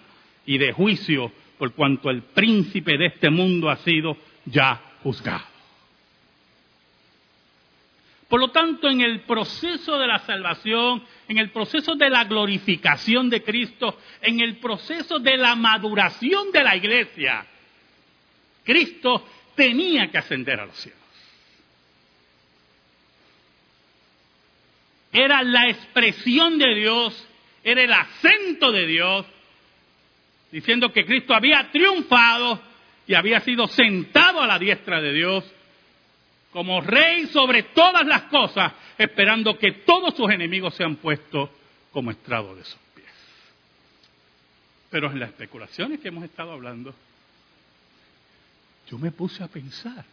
y 0.47 0.56
de 0.56 0.73
juicio 0.73 1.30
por 1.59 1.75
cuanto 1.75 2.09
el 2.09 2.23
príncipe 2.23 2.97
de 2.97 3.06
este 3.06 3.28
mundo 3.28 3.68
ha 3.68 3.76
sido 3.76 4.16
ya 4.47 4.81
juzgado. 5.03 5.50
Por 8.31 8.38
lo 8.38 8.53
tanto, 8.53 8.88
en 8.88 9.01
el 9.01 9.23
proceso 9.23 9.99
de 9.99 10.07
la 10.07 10.21
salvación, 10.21 11.03
en 11.27 11.38
el 11.38 11.51
proceso 11.51 11.97
de 11.97 12.09
la 12.09 12.23
glorificación 12.23 13.29
de 13.29 13.43
Cristo, 13.43 13.99
en 14.23 14.38
el 14.38 14.59
proceso 14.59 15.19
de 15.19 15.37
la 15.37 15.57
maduración 15.57 16.53
de 16.53 16.62
la 16.62 16.77
iglesia, 16.77 17.45
Cristo 18.62 19.27
tenía 19.57 20.09
que 20.12 20.19
ascender 20.19 20.61
a 20.61 20.66
los 20.66 20.77
cielos. 20.77 21.01
Era 25.11 25.43
la 25.43 25.69
expresión 25.69 26.57
de 26.57 26.73
Dios, 26.77 27.29
era 27.64 27.83
el 27.83 27.93
acento 27.93 28.71
de 28.71 28.87
Dios, 28.87 29.27
diciendo 30.53 30.93
que 30.93 31.05
Cristo 31.05 31.35
había 31.35 31.69
triunfado 31.73 32.62
y 33.09 33.14
había 33.14 33.40
sido 33.40 33.66
sentado 33.66 34.40
a 34.40 34.47
la 34.47 34.61
diestra 34.61 35.01
de 35.01 35.12
Dios 35.14 35.53
como 36.53 36.81
rey 36.81 37.27
sobre 37.27 37.63
todas 37.63 38.05
las 38.07 38.23
cosas, 38.25 38.73
esperando 38.99 39.59
que 39.59 39.73
todos 39.73 40.15
sus 40.17 40.31
enemigos 40.31 40.75
sean 40.75 40.97
puestos 40.97 41.49
como 41.93 42.11
estrado 42.11 42.55
de 42.55 42.65
sus 42.65 42.81
pies. 42.95 43.07
Pero 44.91 45.11
en 45.11 45.21
las 45.21 45.31
especulaciones 45.31 46.01
que 46.01 46.09
hemos 46.09 46.25
estado 46.25 46.53
hablando, 46.53 46.95
yo 48.91 48.99
me 48.99 49.13
puse 49.13 49.45
a 49.45 49.49
pensar, 49.49 50.05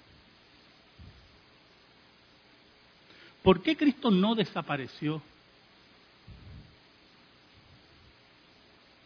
¿por 3.42 3.64
qué 3.64 3.76
Cristo 3.76 4.12
no 4.12 4.36
desapareció? 4.36 5.22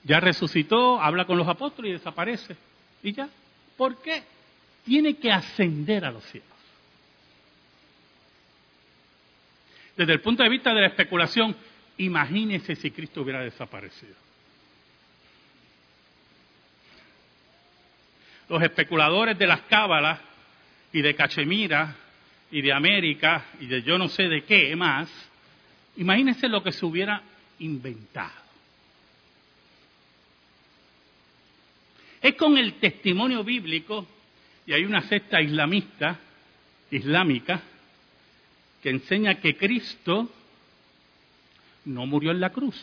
Ya 0.03 0.19
resucitó, 0.19 0.99
habla 0.99 1.25
con 1.25 1.37
los 1.37 1.47
apóstoles 1.47 1.91
y 1.91 1.93
desaparece. 1.93 2.57
¿Y 3.03 3.13
ya? 3.13 3.29
¿Por 3.77 4.01
qué? 4.01 4.23
Tiene 4.83 5.15
que 5.15 5.31
ascender 5.31 6.03
a 6.03 6.11
los 6.11 6.23
cielos. 6.25 6.49
Desde 9.95 10.13
el 10.13 10.21
punto 10.21 10.43
de 10.43 10.49
vista 10.49 10.73
de 10.73 10.81
la 10.81 10.87
especulación, 10.87 11.55
imagínese 11.97 12.75
si 12.75 12.91
Cristo 12.91 13.21
hubiera 13.21 13.41
desaparecido. 13.41 14.15
Los 18.49 18.61
especuladores 18.63 19.37
de 19.37 19.47
las 19.47 19.61
cábalas 19.61 20.19
y 20.91 21.01
de 21.01 21.15
Cachemira 21.15 21.95
y 22.51 22.61
de 22.61 22.73
América 22.73 23.45
y 23.59 23.67
de 23.67 23.81
yo 23.81 23.97
no 23.97 24.07
sé 24.09 24.23
de 24.23 24.43
qué 24.43 24.75
más, 24.75 25.09
imagínense 25.97 26.47
lo 26.47 26.61
que 26.61 26.71
se 26.71 26.85
hubiera 26.85 27.21
inventado. 27.59 28.41
Es 32.21 32.35
con 32.35 32.57
el 32.57 32.75
testimonio 32.75 33.43
bíblico, 33.43 34.05
y 34.67 34.73
hay 34.73 34.83
una 34.83 35.01
secta 35.01 35.41
islamista, 35.41 36.19
islámica, 36.91 37.61
que 38.81 38.89
enseña 38.89 39.39
que 39.39 39.55
Cristo 39.55 40.29
no 41.85 42.05
murió 42.05 42.31
en 42.31 42.39
la 42.39 42.51
cruz, 42.51 42.75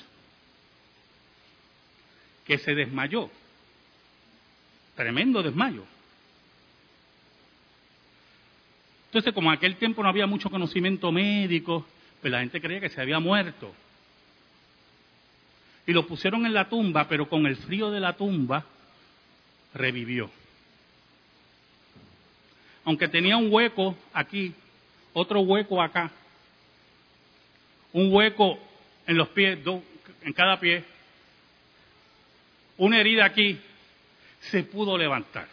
que 2.44 2.58
se 2.58 2.74
desmayó. 2.74 3.30
Tremendo 4.94 5.42
desmayo. 5.42 5.84
Entonces, 9.06 9.32
como 9.32 9.50
en 9.50 9.56
aquel 9.56 9.76
tiempo 9.76 10.02
no 10.02 10.08
había 10.08 10.26
mucho 10.26 10.50
conocimiento 10.50 11.10
médico, 11.10 11.86
pues 12.20 12.30
la 12.30 12.40
gente 12.40 12.60
creía 12.60 12.80
que 12.80 12.90
se 12.90 13.00
había 13.00 13.18
muerto. 13.18 13.72
Y 15.86 15.92
lo 15.92 16.06
pusieron 16.06 16.44
en 16.44 16.52
la 16.52 16.68
tumba, 16.68 17.08
pero 17.08 17.28
con 17.28 17.46
el 17.46 17.56
frío 17.56 17.90
de 17.90 18.00
la 18.00 18.12
tumba 18.14 18.64
revivió. 19.72 20.30
Aunque 22.84 23.08
tenía 23.08 23.36
un 23.36 23.52
hueco 23.52 23.96
aquí 24.12 24.54
otro 25.18 25.40
hueco 25.40 25.82
acá, 25.82 26.10
un 27.92 28.12
hueco 28.12 28.58
en 29.06 29.16
los 29.16 29.28
pies, 29.28 29.58
en 30.22 30.32
cada 30.32 30.58
pie, 30.60 30.84
una 32.76 33.00
herida 33.00 33.24
aquí, 33.24 33.58
se 34.40 34.62
pudo 34.62 34.96
levantar. 34.96 35.48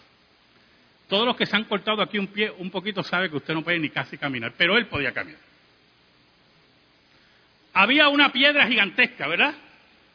Todos 1.08 1.25
los 1.25 1.36
que 1.36 1.45
se 1.45 1.56
han 1.56 1.65
cortado 1.65 2.01
aquí 2.01 2.17
un 2.17 2.28
pie 2.28 2.51
un 2.51 2.69
poquito 2.69 3.04
saben 3.04 3.30
que 3.30 3.38
usted 3.38 3.54
no 3.54 3.63
puede 3.63 3.80
ni 3.80 3.89
casi 3.89 4.17
caminar, 4.17 4.54
pero 4.58 4.78
él 4.78 4.88
podía 4.88 5.12
caminar. 5.12 5.39
Había 7.73 8.10
una 8.10 8.32
piedra 8.32 8.67
gigantesca, 8.67 9.28
¿verdad? 9.28 9.54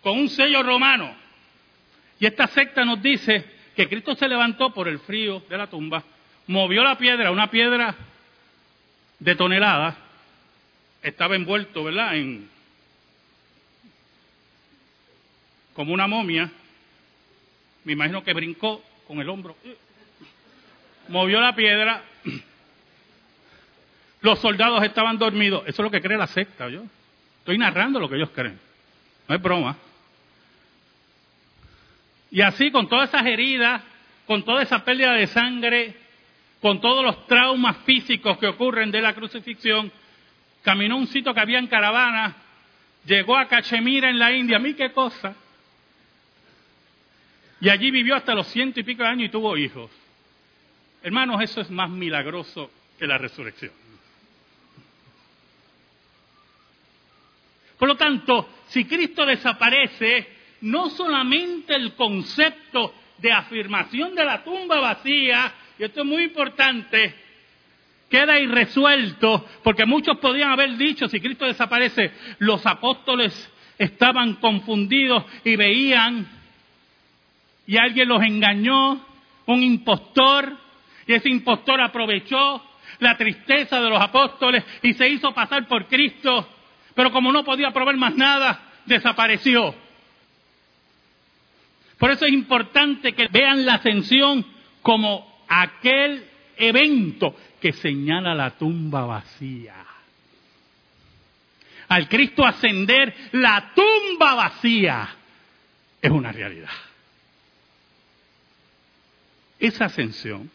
Con 0.02 0.18
un 0.18 0.28
sello 0.28 0.62
romano. 0.62 1.14
Y 2.18 2.26
esta 2.26 2.46
secta 2.48 2.84
nos 2.84 3.02
dice 3.02 3.44
que 3.76 3.88
Cristo 3.88 4.14
se 4.14 4.28
levantó 4.28 4.72
por 4.72 4.88
el 4.88 4.98
frío 5.00 5.42
de 5.48 5.58
la 5.58 5.66
tumba, 5.68 6.02
movió 6.46 6.82
la 6.82 6.96
piedra, 6.98 7.30
una 7.30 7.50
piedra 7.50 7.94
de 9.20 9.36
toneladas, 9.36 9.94
estaba 11.02 11.36
envuelto, 11.36 11.84
¿verdad?, 11.84 12.16
en 12.16 12.48
como 15.74 15.94
una 15.94 16.06
momia, 16.06 16.50
me 17.84 17.92
imagino 17.92 18.22
que 18.22 18.34
brincó 18.34 18.82
con 19.06 19.20
el 19.20 19.28
hombro, 19.28 19.56
movió 21.08 21.40
la 21.40 21.54
piedra, 21.54 22.02
los 24.20 24.38
soldados 24.40 24.82
estaban 24.84 25.16
dormidos, 25.16 25.62
eso 25.62 25.82
es 25.82 25.84
lo 25.84 25.90
que 25.90 26.02
cree 26.02 26.18
la 26.18 26.26
secta, 26.26 26.68
yo. 26.68 26.82
Estoy 27.38 27.56
narrando 27.56 27.98
lo 27.98 28.08
que 28.08 28.16
ellos 28.16 28.30
creen, 28.34 28.58
no 29.26 29.34
es 29.34 29.40
broma. 29.40 29.76
Y 32.30 32.42
así 32.42 32.70
con 32.70 32.88
todas 32.88 33.08
esas 33.08 33.24
heridas, 33.26 33.82
con 34.26 34.44
toda 34.44 34.62
esa 34.62 34.84
pérdida 34.84 35.14
de 35.14 35.26
sangre, 35.26 35.96
con 36.60 36.80
todos 36.80 37.04
los 37.04 37.26
traumas 37.26 37.78
físicos 37.78 38.38
que 38.38 38.46
ocurren 38.46 38.90
de 38.90 39.00
la 39.00 39.14
crucifixión, 39.14 39.90
caminó 40.62 40.96
un 40.96 41.06
sitio 41.06 41.32
que 41.32 41.40
había 41.40 41.58
en 41.58 41.66
caravana, 41.66 42.36
llegó 43.04 43.36
a 43.36 43.46
Cachemira 43.46 44.10
en 44.10 44.18
la 44.18 44.32
India, 44.32 44.58
a 44.58 44.60
mí 44.60 44.74
qué 44.74 44.92
cosa. 44.92 45.34
Y 47.60 47.68
allí 47.68 47.90
vivió 47.90 48.14
hasta 48.14 48.34
los 48.34 48.46
ciento 48.48 48.80
y 48.80 48.84
pico 48.84 49.02
de 49.02 49.08
años 49.08 49.28
y 49.28 49.30
tuvo 49.30 49.56
hijos. 49.56 49.90
Hermanos, 51.02 51.42
eso 51.42 51.60
es 51.60 51.70
más 51.70 51.90
milagroso 51.90 52.70
que 52.98 53.06
la 53.06 53.16
resurrección. 53.16 53.72
Por 57.78 57.88
lo 57.88 57.96
tanto, 57.96 58.48
si 58.68 58.84
Cristo 58.84 59.24
desaparece, 59.24 60.28
no 60.62 60.90
solamente 60.90 61.74
el 61.74 61.94
concepto 61.94 62.94
de 63.16 63.32
afirmación 63.32 64.14
de 64.14 64.24
la 64.24 64.44
tumba 64.44 64.80
vacía, 64.80 65.54
y 65.80 65.84
esto 65.84 66.02
es 66.02 66.06
muy 66.06 66.24
importante, 66.24 67.14
queda 68.10 68.38
irresuelto, 68.38 69.46
porque 69.64 69.86
muchos 69.86 70.18
podrían 70.18 70.50
haber 70.50 70.76
dicho, 70.76 71.08
si 71.08 71.20
Cristo 71.20 71.46
desaparece, 71.46 72.12
los 72.38 72.66
apóstoles 72.66 73.50
estaban 73.78 74.34
confundidos 74.34 75.24
y 75.42 75.56
veían, 75.56 76.28
y 77.66 77.78
alguien 77.78 78.08
los 78.08 78.22
engañó, 78.22 79.06
un 79.46 79.62
impostor, 79.62 80.54
y 81.06 81.14
ese 81.14 81.30
impostor 81.30 81.80
aprovechó 81.80 82.62
la 82.98 83.16
tristeza 83.16 83.80
de 83.80 83.88
los 83.88 84.02
apóstoles 84.02 84.62
y 84.82 84.92
se 84.92 85.08
hizo 85.08 85.32
pasar 85.32 85.66
por 85.66 85.86
Cristo, 85.86 86.46
pero 86.94 87.10
como 87.10 87.32
no 87.32 87.42
podía 87.42 87.70
probar 87.70 87.96
más 87.96 88.14
nada, 88.16 88.60
desapareció. 88.84 89.74
Por 91.96 92.10
eso 92.10 92.26
es 92.26 92.32
importante 92.34 93.14
que 93.14 93.28
vean 93.28 93.64
la 93.64 93.76
ascensión 93.76 94.44
como 94.82 95.29
aquel 95.50 96.24
evento 96.56 97.34
que 97.60 97.72
señala 97.72 98.34
la 98.34 98.56
tumba 98.56 99.04
vacía. 99.04 99.84
Al 101.88 102.08
Cristo 102.08 102.46
ascender, 102.46 103.12
la 103.32 103.72
tumba 103.74 104.34
vacía 104.36 105.16
es 106.00 106.10
una 106.10 106.30
realidad. 106.30 106.70
Esa 109.58 109.86
ascensión 109.86 110.48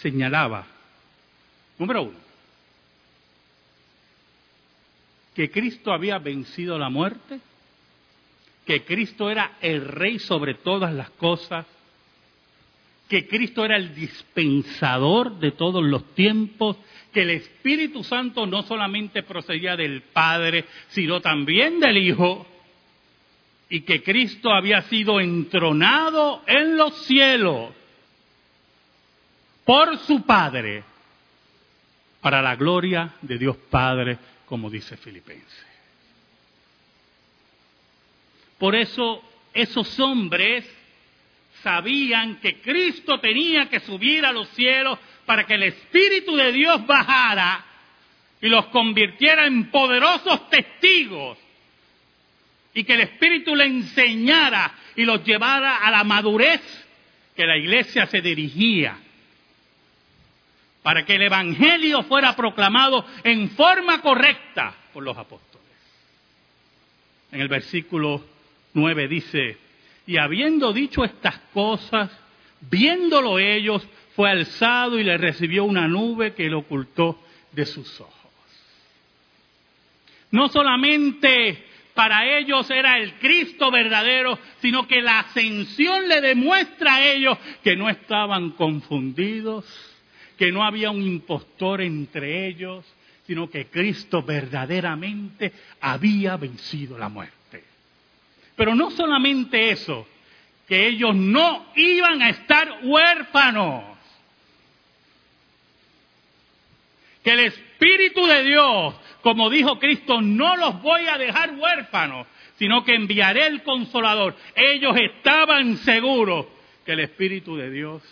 señalaba, 0.00 0.66
número 1.78 2.04
uno, 2.04 2.18
que 5.34 5.50
Cristo 5.50 5.92
había 5.92 6.18
vencido 6.18 6.78
la 6.78 6.88
muerte, 6.88 7.38
que 8.64 8.82
Cristo 8.84 9.30
era 9.30 9.58
el 9.60 9.86
rey 9.86 10.18
sobre 10.18 10.54
todas 10.54 10.92
las 10.94 11.10
cosas, 11.10 11.66
que 13.08 13.28
Cristo 13.28 13.64
era 13.64 13.76
el 13.76 13.94
dispensador 13.94 15.38
de 15.38 15.52
todos 15.52 15.84
los 15.84 16.14
tiempos, 16.14 16.76
que 17.12 17.22
el 17.22 17.30
Espíritu 17.30 18.02
Santo 18.02 18.46
no 18.46 18.62
solamente 18.62 19.22
procedía 19.22 19.76
del 19.76 20.02
Padre, 20.02 20.64
sino 20.88 21.20
también 21.20 21.78
del 21.78 21.96
Hijo, 21.98 22.46
y 23.68 23.80
que 23.80 24.02
Cristo 24.02 24.50
había 24.50 24.82
sido 24.82 25.20
entronado 25.20 26.42
en 26.46 26.76
los 26.76 26.94
cielos 27.06 27.72
por 29.64 29.98
su 29.98 30.22
Padre, 30.22 30.84
para 32.20 32.42
la 32.42 32.56
gloria 32.56 33.14
de 33.22 33.38
Dios 33.38 33.56
Padre, 33.70 34.18
como 34.46 34.70
dice 34.70 34.96
Filipenses. 34.96 35.66
Por 38.58 38.74
eso 38.74 39.22
esos 39.52 39.98
hombres 40.00 40.64
sabían 41.66 42.36
que 42.36 42.60
Cristo 42.60 43.18
tenía 43.18 43.68
que 43.68 43.80
subir 43.80 44.24
a 44.24 44.30
los 44.30 44.48
cielos 44.50 45.00
para 45.24 45.44
que 45.44 45.54
el 45.54 45.64
Espíritu 45.64 46.36
de 46.36 46.52
Dios 46.52 46.86
bajara 46.86 47.64
y 48.40 48.46
los 48.46 48.66
convirtiera 48.66 49.46
en 49.46 49.68
poderosos 49.72 50.48
testigos 50.48 51.36
y 52.72 52.84
que 52.84 52.92
el 52.94 53.00
Espíritu 53.00 53.56
le 53.56 53.64
enseñara 53.64 54.74
y 54.94 55.04
los 55.04 55.24
llevara 55.24 55.78
a 55.78 55.90
la 55.90 56.04
madurez 56.04 56.60
que 57.34 57.44
la 57.44 57.56
iglesia 57.56 58.06
se 58.06 58.20
dirigía 58.20 58.96
para 60.84 61.04
que 61.04 61.16
el 61.16 61.22
Evangelio 61.22 62.04
fuera 62.04 62.36
proclamado 62.36 63.04
en 63.24 63.50
forma 63.50 64.00
correcta 64.02 64.72
por 64.92 65.02
los 65.02 65.18
apóstoles. 65.18 65.66
En 67.32 67.40
el 67.40 67.48
versículo 67.48 68.24
9 68.72 69.08
dice, 69.08 69.65
y 70.06 70.18
habiendo 70.18 70.72
dicho 70.72 71.04
estas 71.04 71.38
cosas, 71.52 72.10
viéndolo 72.60 73.38
ellos, 73.38 73.86
fue 74.14 74.30
alzado 74.30 74.98
y 74.98 75.04
le 75.04 75.18
recibió 75.18 75.64
una 75.64 75.88
nube 75.88 76.34
que 76.34 76.48
lo 76.48 76.60
ocultó 76.60 77.20
de 77.52 77.66
sus 77.66 78.00
ojos. 78.00 78.14
No 80.30 80.48
solamente 80.48 81.64
para 81.94 82.38
ellos 82.38 82.70
era 82.70 82.98
el 82.98 83.14
Cristo 83.14 83.70
verdadero, 83.70 84.38
sino 84.60 84.86
que 84.86 85.00
la 85.02 85.20
ascensión 85.20 86.08
le 86.08 86.20
demuestra 86.20 86.96
a 86.96 87.06
ellos 87.06 87.38
que 87.64 87.74
no 87.74 87.88
estaban 87.88 88.50
confundidos, 88.50 89.64
que 90.38 90.52
no 90.52 90.62
había 90.62 90.90
un 90.90 91.02
impostor 91.02 91.80
entre 91.80 92.46
ellos, 92.46 92.84
sino 93.26 93.50
que 93.50 93.66
Cristo 93.66 94.22
verdaderamente 94.22 95.52
había 95.80 96.36
vencido 96.36 96.98
la 96.98 97.08
muerte. 97.08 97.35
Pero 98.56 98.74
no 98.74 98.90
solamente 98.90 99.70
eso, 99.70 100.06
que 100.66 100.88
ellos 100.88 101.14
no 101.14 101.66
iban 101.76 102.22
a 102.22 102.30
estar 102.30 102.80
huérfanos, 102.82 103.84
que 107.22 107.32
el 107.32 107.40
Espíritu 107.40 108.26
de 108.26 108.42
Dios, 108.44 108.94
como 109.20 109.50
dijo 109.50 109.78
Cristo, 109.78 110.20
no 110.20 110.56
los 110.56 110.80
voy 110.80 111.06
a 111.06 111.18
dejar 111.18 111.54
huérfanos, 111.54 112.26
sino 112.58 112.84
que 112.84 112.94
enviaré 112.94 113.46
el 113.46 113.62
consolador. 113.62 114.34
Ellos 114.54 114.96
estaban 114.96 115.76
seguros 115.78 116.46
que 116.84 116.92
el 116.92 117.00
Espíritu 117.00 117.56
de 117.56 117.70
Dios 117.70 118.02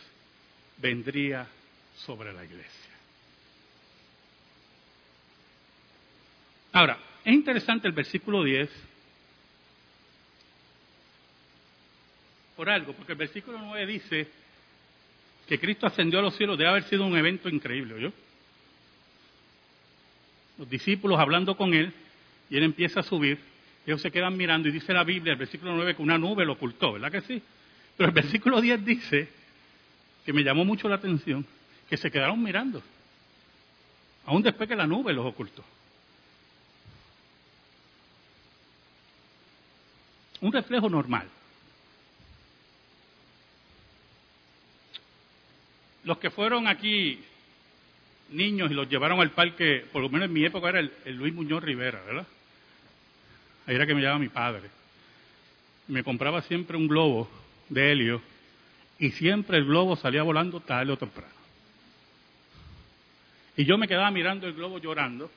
vendría 0.78 1.46
sobre 1.96 2.32
la 2.32 2.44
iglesia. 2.44 2.70
Ahora, 6.72 6.98
es 7.24 7.32
interesante 7.32 7.86
el 7.86 7.94
versículo 7.94 8.42
10 8.42 8.68
por 12.56 12.70
algo, 12.70 12.92
porque 12.92 13.12
el 13.12 13.18
versículo 13.18 13.58
9 13.58 13.86
dice 13.86 14.28
que 15.46 15.58
Cristo 15.58 15.86
ascendió 15.86 16.18
a 16.18 16.22
los 16.22 16.36
cielos, 16.36 16.56
debe 16.56 16.70
haber 16.70 16.84
sido 16.84 17.04
un 17.04 17.16
evento 17.16 17.48
increíble, 17.48 18.00
¿yo? 18.00 18.12
Los 20.58 20.70
discípulos 20.70 21.18
hablando 21.18 21.56
con 21.56 21.74
él, 21.74 21.92
y 22.48 22.56
él 22.56 22.62
empieza 22.62 23.00
a 23.00 23.02
subir, 23.02 23.38
ellos 23.86 24.00
se 24.00 24.10
quedan 24.10 24.36
mirando, 24.36 24.68
y 24.68 24.72
dice 24.72 24.92
la 24.92 25.04
Biblia, 25.04 25.32
el 25.32 25.38
versículo 25.38 25.74
9, 25.74 25.96
que 25.96 26.02
una 26.02 26.16
nube 26.16 26.44
lo 26.44 26.52
ocultó, 26.52 26.92
¿verdad 26.92 27.10
que 27.10 27.20
sí? 27.22 27.42
Pero 27.96 28.08
el 28.08 28.14
versículo 28.14 28.60
10 28.60 28.84
dice, 28.84 29.28
que 30.24 30.32
me 30.32 30.42
llamó 30.42 30.64
mucho 30.64 30.88
la 30.88 30.96
atención, 30.96 31.44
que 31.88 31.96
se 31.96 32.10
quedaron 32.10 32.42
mirando, 32.42 32.82
aún 34.26 34.42
después 34.42 34.68
que 34.68 34.76
la 34.76 34.86
nube 34.86 35.12
los 35.12 35.26
ocultó. 35.26 35.64
Un 40.40 40.52
reflejo 40.52 40.88
normal. 40.88 41.28
Los 46.04 46.18
que 46.18 46.30
fueron 46.30 46.68
aquí 46.68 47.18
niños 48.30 48.70
y 48.70 48.74
los 48.74 48.88
llevaron 48.88 49.20
al 49.20 49.30
parque, 49.30 49.84
por 49.92 50.02
lo 50.02 50.08
menos 50.08 50.26
en 50.26 50.32
mi 50.32 50.44
época 50.44 50.68
era 50.68 50.80
el, 50.80 51.16
Luis 51.16 51.32
Muñoz 51.34 51.62
Rivera, 51.62 52.02
¿verdad? 52.04 52.26
Ahí 53.66 53.74
era 53.74 53.86
que 53.86 53.94
me 53.94 54.00
llevaba 54.00 54.18
mi 54.18 54.28
padre. 54.28 54.68
Me 55.88 56.02
compraba 56.02 56.42
siempre 56.42 56.76
un 56.76 56.88
globo 56.88 57.28
de 57.68 57.92
helio 57.92 58.22
y 58.98 59.10
siempre 59.12 59.58
el 59.58 59.64
globo 59.64 59.96
salía 59.96 60.22
volando 60.22 60.60
tarde 60.60 60.92
o 60.92 60.98
temprano. 60.98 61.32
Y 63.56 63.64
yo 63.64 63.78
me 63.78 63.88
quedaba 63.88 64.10
mirando 64.10 64.46
el 64.46 64.54
globo 64.54 64.78
llorando, 64.78 65.30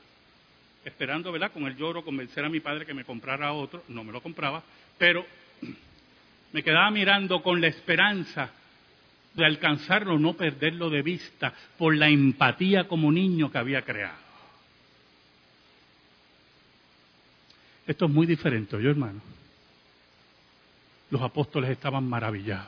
esperando, 0.84 1.32
¿verdad? 1.32 1.52
Con 1.52 1.64
el 1.68 1.78
lloro 1.78 2.04
convencer 2.04 2.44
a 2.44 2.50
mi 2.50 2.60
padre 2.60 2.86
que 2.86 2.94
me 2.94 3.06
comprara 3.06 3.54
otro, 3.54 3.84
no 3.90 4.04
me 4.04 4.12
lo 4.12 4.22
compraba, 4.22 4.64
pero 4.98 5.26
me 6.52 6.64
quedaba 6.64 6.90
mirando 6.92 7.42
con 7.42 7.62
la 7.62 7.68
esperanza 7.68 8.52
de 9.38 9.46
alcanzarlo, 9.46 10.20
no 10.20 10.34
perderlo 10.34 10.90
de 10.90 11.02
vista 11.02 11.54
por 11.78 11.96
la 11.96 12.10
empatía 12.10 12.88
como 12.90 13.12
niño 13.12 13.50
que 13.50 13.58
había 13.58 13.84
creado. 13.84 14.28
Esto 17.86 18.06
es 18.06 18.12
muy 18.12 18.28
diferente, 18.28 18.82
yo 18.82 18.90
hermano. 18.90 19.22
Los 21.10 21.22
apóstoles 21.22 21.70
estaban 21.70 22.06
maravillados, 22.10 22.68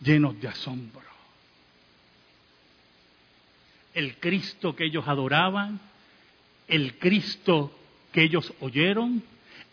llenos 0.00 0.40
de 0.40 0.48
asombro 0.48 1.06
el 3.96 4.16
Cristo 4.16 4.76
que 4.76 4.84
ellos 4.84 5.08
adoraban, 5.08 5.80
el 6.68 6.98
Cristo 6.98 7.72
que 8.12 8.24
ellos 8.24 8.52
oyeron, 8.60 9.22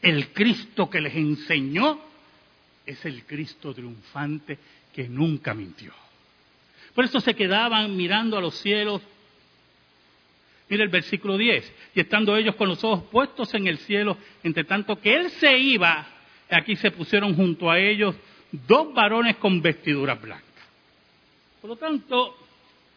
el 0.02 0.30
Cristo 0.30 0.90
que 0.90 1.02
les 1.02 1.14
enseñó, 1.14 2.00
es 2.86 3.04
el 3.06 3.26
Cristo 3.26 3.74
triunfante 3.74 4.58
que 4.94 5.08
nunca 5.08 5.54
mintió. 5.54 5.94
Por 6.94 7.06
eso 7.06 7.20
se 7.20 7.34
quedaban 7.34 7.96
mirando 7.96 8.38
a 8.38 8.42
los 8.42 8.56
cielos. 8.56 9.02
Mira 10.70 10.84
el 10.84 10.90
versículo 10.90 11.38
10. 11.38 11.74
Y 11.96 12.00
estando 12.02 12.36
ellos 12.36 12.56
con 12.56 12.70
los 12.70 12.84
ojos 12.84 13.04
puestos 13.12 13.54
en 13.54 13.68
el 13.68 13.78
cielo, 13.80 14.18
entre 14.44 14.64
tanto 14.64 15.00
que 15.00 15.16
él 15.16 15.30
se 15.32 15.58
iba, 15.58 16.08
aquí 16.50 16.76
se 16.76 16.92
pusieron 16.92 17.36
junto 17.36 17.70
a 17.70 17.80
ellos 17.80 18.16
dos 18.52 18.94
varones 18.94 19.38
con 19.38 19.62
vestiduras 19.62 20.22
blancas. 20.22 20.48
Por 21.62 21.72
lo 21.72 21.76
tanto, 21.76 22.38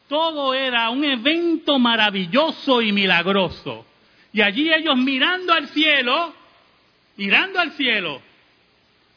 todo 0.08 0.54
era 0.54 0.90
un 0.90 1.04
evento 1.04 1.78
maravilloso 1.78 2.82
y 2.82 2.92
milagroso. 2.92 3.86
Y 4.32 4.42
allí 4.42 4.72
ellos 4.72 4.96
mirando 4.96 5.52
al 5.52 5.68
cielo, 5.68 6.34
mirando 7.16 7.58
al 7.58 7.72
cielo, 7.72 8.20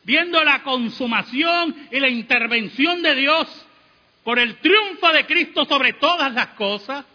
viendo 0.04 0.44
la 0.44 0.64
consumación 0.64 1.76
y 1.92 2.00
la 2.00 2.10
intervención 2.10 3.02
de 3.02 3.16
Dios 3.16 3.66
por 4.24 4.40
el 4.40 4.58
triunfo 4.58 5.12
de 5.12 5.26
Cristo 5.26 5.66
sobre 5.66 5.94
todas 5.94 6.34
las 6.34 6.48
cosas. 6.50 7.06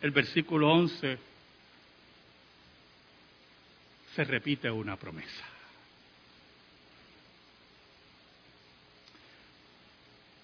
El 0.00 0.10
versículo 0.10 0.72
11 0.72 1.18
se 4.14 4.24
repite 4.24 4.70
una 4.70 4.96
promesa. 4.96 5.44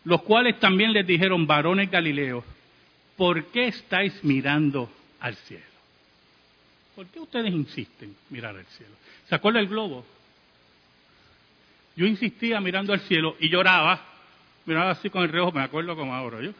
Los 0.04 0.22
cuales 0.22 0.58
también 0.58 0.92
les 0.92 1.06
dijeron, 1.06 1.46
varones 1.46 1.90
galileos, 1.90 2.44
¿por 3.16 3.46
qué 3.46 3.68
estáis 3.68 4.24
mirando 4.24 4.90
al 5.20 5.36
cielo? 5.36 5.64
¿Por 6.98 7.06
qué 7.06 7.20
ustedes 7.20 7.54
insisten 7.54 8.08
en 8.08 8.16
mirar 8.28 8.56
al 8.56 8.66
cielo? 8.66 8.92
¿Se 9.28 9.32
acuerda 9.36 9.60
el 9.60 9.68
globo? 9.68 10.04
Yo 11.94 12.06
insistía 12.06 12.60
mirando 12.60 12.92
al 12.92 12.98
cielo 13.02 13.36
y 13.38 13.48
lloraba, 13.48 14.04
miraba 14.66 14.90
así 14.90 15.08
con 15.08 15.22
el 15.22 15.28
reojo, 15.28 15.52
me 15.52 15.62
acuerdo 15.62 15.94
como 15.94 16.12
ahora, 16.12 16.42
yo. 16.42 16.50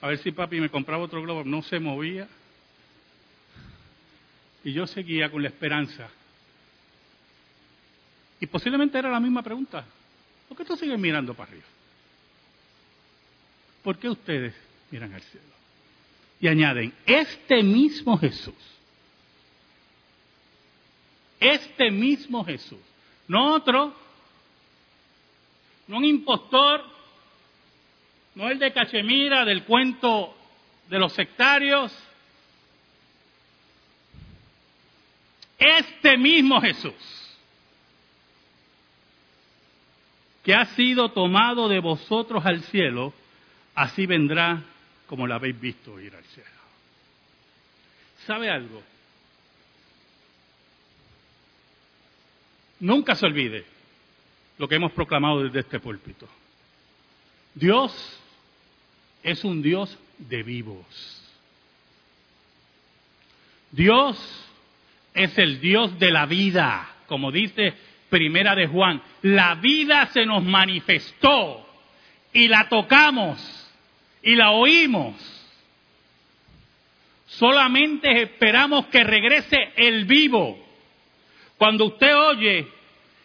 A 0.00 0.08
ver 0.08 0.16
si 0.20 0.32
papi 0.32 0.60
me 0.60 0.70
compraba 0.70 1.02
otro 1.04 1.20
globo, 1.20 1.44
no 1.44 1.60
se 1.60 1.78
movía. 1.78 2.26
Y 4.64 4.72
yo 4.72 4.86
seguía 4.86 5.30
con 5.30 5.42
la 5.42 5.48
esperanza. 5.48 6.08
Y 8.40 8.46
posiblemente 8.46 8.98
era 8.98 9.10
la 9.10 9.20
misma 9.20 9.42
pregunta. 9.42 9.84
¿Por 10.48 10.56
qué 10.56 10.64
tú 10.64 10.74
sigues 10.74 10.98
mirando 10.98 11.34
para 11.34 11.50
arriba? 11.50 11.66
¿Por 13.82 13.98
qué 13.98 14.08
ustedes 14.08 14.54
miran 14.90 15.12
al 15.12 15.20
cielo? 15.20 15.44
Y 16.40 16.48
añaden, 16.48 16.94
este 17.04 17.62
mismo 17.62 18.16
Jesús, 18.16 18.73
este 21.44 21.90
mismo 21.90 22.44
Jesús, 22.44 22.80
no 23.28 23.54
otro, 23.54 23.94
no 25.86 25.98
un 25.98 26.04
impostor, 26.04 26.82
no 28.34 28.48
el 28.48 28.58
de 28.58 28.72
Cachemira 28.72 29.44
del 29.44 29.64
cuento 29.64 30.34
de 30.88 30.98
los 30.98 31.12
sectarios, 31.12 31.92
este 35.58 36.16
mismo 36.16 36.60
Jesús, 36.60 36.94
que 40.42 40.54
ha 40.54 40.64
sido 40.74 41.10
tomado 41.10 41.68
de 41.68 41.80
vosotros 41.80 42.44
al 42.44 42.62
cielo, 42.64 43.12
así 43.74 44.06
vendrá 44.06 44.62
como 45.06 45.26
lo 45.26 45.34
habéis 45.34 45.60
visto 45.60 46.00
ir 46.00 46.14
al 46.14 46.24
cielo. 46.24 46.48
¿Sabe 48.26 48.50
algo? 48.50 48.82
Nunca 52.84 53.14
se 53.14 53.24
olvide 53.24 53.64
lo 54.58 54.68
que 54.68 54.74
hemos 54.74 54.92
proclamado 54.92 55.42
desde 55.42 55.60
este 55.60 55.80
púlpito. 55.80 56.28
Dios 57.54 58.20
es 59.22 59.42
un 59.42 59.62
Dios 59.62 59.98
de 60.18 60.42
vivos. 60.42 60.84
Dios 63.70 64.18
es 65.14 65.38
el 65.38 65.62
Dios 65.62 65.98
de 65.98 66.10
la 66.10 66.26
vida, 66.26 66.86
como 67.06 67.32
dice 67.32 67.72
Primera 68.10 68.54
de 68.54 68.66
Juan. 68.66 69.00
La 69.22 69.54
vida 69.54 70.04
se 70.12 70.26
nos 70.26 70.44
manifestó 70.44 71.66
y 72.34 72.48
la 72.48 72.68
tocamos 72.68 73.40
y 74.22 74.36
la 74.36 74.50
oímos. 74.50 75.14
Solamente 77.28 78.24
esperamos 78.24 78.88
que 78.88 79.02
regrese 79.04 79.72
el 79.74 80.04
vivo. 80.04 80.62
Cuando 81.56 81.86
usted 81.86 82.14
oye 82.14 82.73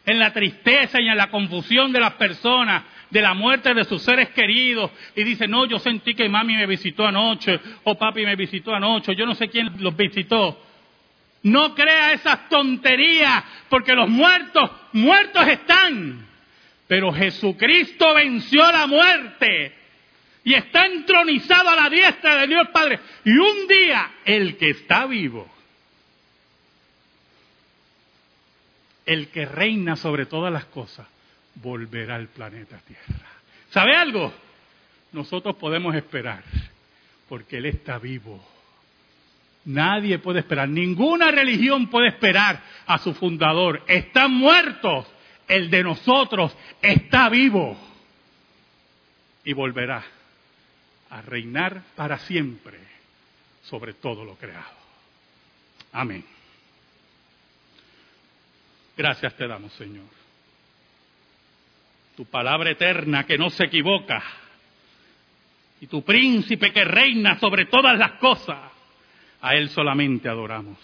en 0.09 0.17
la 0.17 0.33
tristeza 0.33 0.99
y 0.99 1.07
en 1.07 1.17
la 1.17 1.29
confusión 1.29 1.91
de 1.91 1.99
las 1.99 2.13
personas, 2.13 2.83
de 3.11 3.21
la 3.21 3.35
muerte 3.35 3.75
de 3.75 3.85
sus 3.85 4.01
seres 4.01 4.29
queridos, 4.29 4.89
y 5.15 5.23
dice, 5.23 5.47
no, 5.47 5.65
yo 5.67 5.77
sentí 5.77 6.15
que 6.15 6.27
mami 6.27 6.55
me 6.55 6.65
visitó 6.65 7.05
anoche, 7.05 7.59
o 7.83 7.95
papi 7.95 8.25
me 8.25 8.35
visitó 8.35 8.73
anoche, 8.73 9.15
yo 9.15 9.27
no 9.27 9.35
sé 9.35 9.49
quién 9.49 9.71
los 9.77 9.95
visitó. 9.95 10.65
No 11.43 11.75
crea 11.75 12.13
esas 12.13 12.49
tonterías, 12.49 13.43
porque 13.69 13.93
los 13.93 14.09
muertos, 14.09 14.71
muertos 14.93 15.47
están. 15.47 16.27
Pero 16.87 17.13
Jesucristo 17.13 18.15
venció 18.15 18.63
la 18.71 18.87
muerte 18.87 19.75
y 20.43 20.55
está 20.55 20.87
entronizado 20.87 21.69
a 21.69 21.75
la 21.75 21.89
diestra 21.89 22.35
de 22.37 22.47
Dios 22.47 22.67
Padre. 22.69 22.99
Y 23.25 23.37
un 23.37 23.67
día 23.67 24.09
el 24.25 24.57
que 24.57 24.71
está 24.71 25.05
vivo, 25.05 25.47
el 29.13 29.29
que 29.29 29.45
reina 29.45 29.95
sobre 29.95 30.25
todas 30.25 30.53
las 30.53 30.65
cosas, 30.65 31.07
volverá 31.55 32.15
al 32.15 32.27
planeta 32.27 32.77
Tierra. 32.85 33.27
¿Sabe 33.71 33.95
algo? 33.95 34.33
Nosotros 35.11 35.55
podemos 35.55 35.95
esperar, 35.95 36.43
porque 37.27 37.57
Él 37.57 37.65
está 37.65 37.97
vivo 37.97 38.39
Nadie 39.65 40.19
puede 40.19 40.39
esperar, 40.39 40.69
ninguna 40.69 41.31
religión 41.31 41.87
puede 41.89 42.07
esperar 42.07 42.59
a 42.87 42.97
su 42.97 43.13
fundador. 43.13 43.83
Están 43.87 44.31
muertos, 44.31 45.05
el 45.47 45.69
de 45.69 45.83
nosotros 45.83 46.55
está 46.81 47.29
vivo 47.29 47.77
y 49.43 49.53
volverá 49.53 50.03
a 51.09 51.21
reinar 51.21 51.83
para 51.95 52.17
siempre 52.19 52.79
sobre 53.63 53.93
todo 53.93 54.23
lo 54.23 54.35
creado. 54.35 54.79
Amén. 55.91 56.25
Gracias 58.99 59.33
te 59.37 59.47
damos, 59.47 59.71
Señor. 59.75 60.03
Tu 62.17 62.25
palabra 62.25 62.71
eterna 62.71 63.23
que 63.23 63.37
no 63.37 63.49
se 63.49 63.63
equivoca 63.63 64.21
y 65.79 65.87
tu 65.87 66.03
príncipe 66.03 66.73
que 66.73 66.83
reina 66.83 67.39
sobre 67.39 67.67
todas 67.67 67.97
las 67.97 68.19
cosas 68.19 68.59
a 69.39 69.55
Él 69.55 69.69
solamente 69.69 70.27
adoramos. 70.27 70.77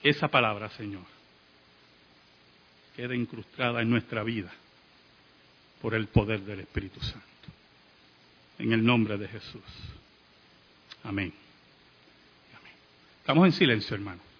esa 0.00 0.28
palabra, 0.28 0.68
Señor, 0.70 1.02
quede 2.94 3.16
incrustada 3.16 3.82
en 3.82 3.90
nuestra 3.90 4.22
vida 4.22 4.52
por 5.80 5.94
el 5.94 6.06
poder 6.06 6.42
del 6.42 6.60
Espíritu 6.60 7.00
Santo. 7.00 7.48
En 8.60 8.72
el 8.72 8.84
nombre 8.84 9.18
de 9.18 9.26
Jesús. 9.26 9.62
Amén. 11.02 11.34
Amén. 12.56 12.74
Estamos 13.18 13.46
en 13.46 13.52
silencio, 13.52 13.96
hermano. 13.96 14.31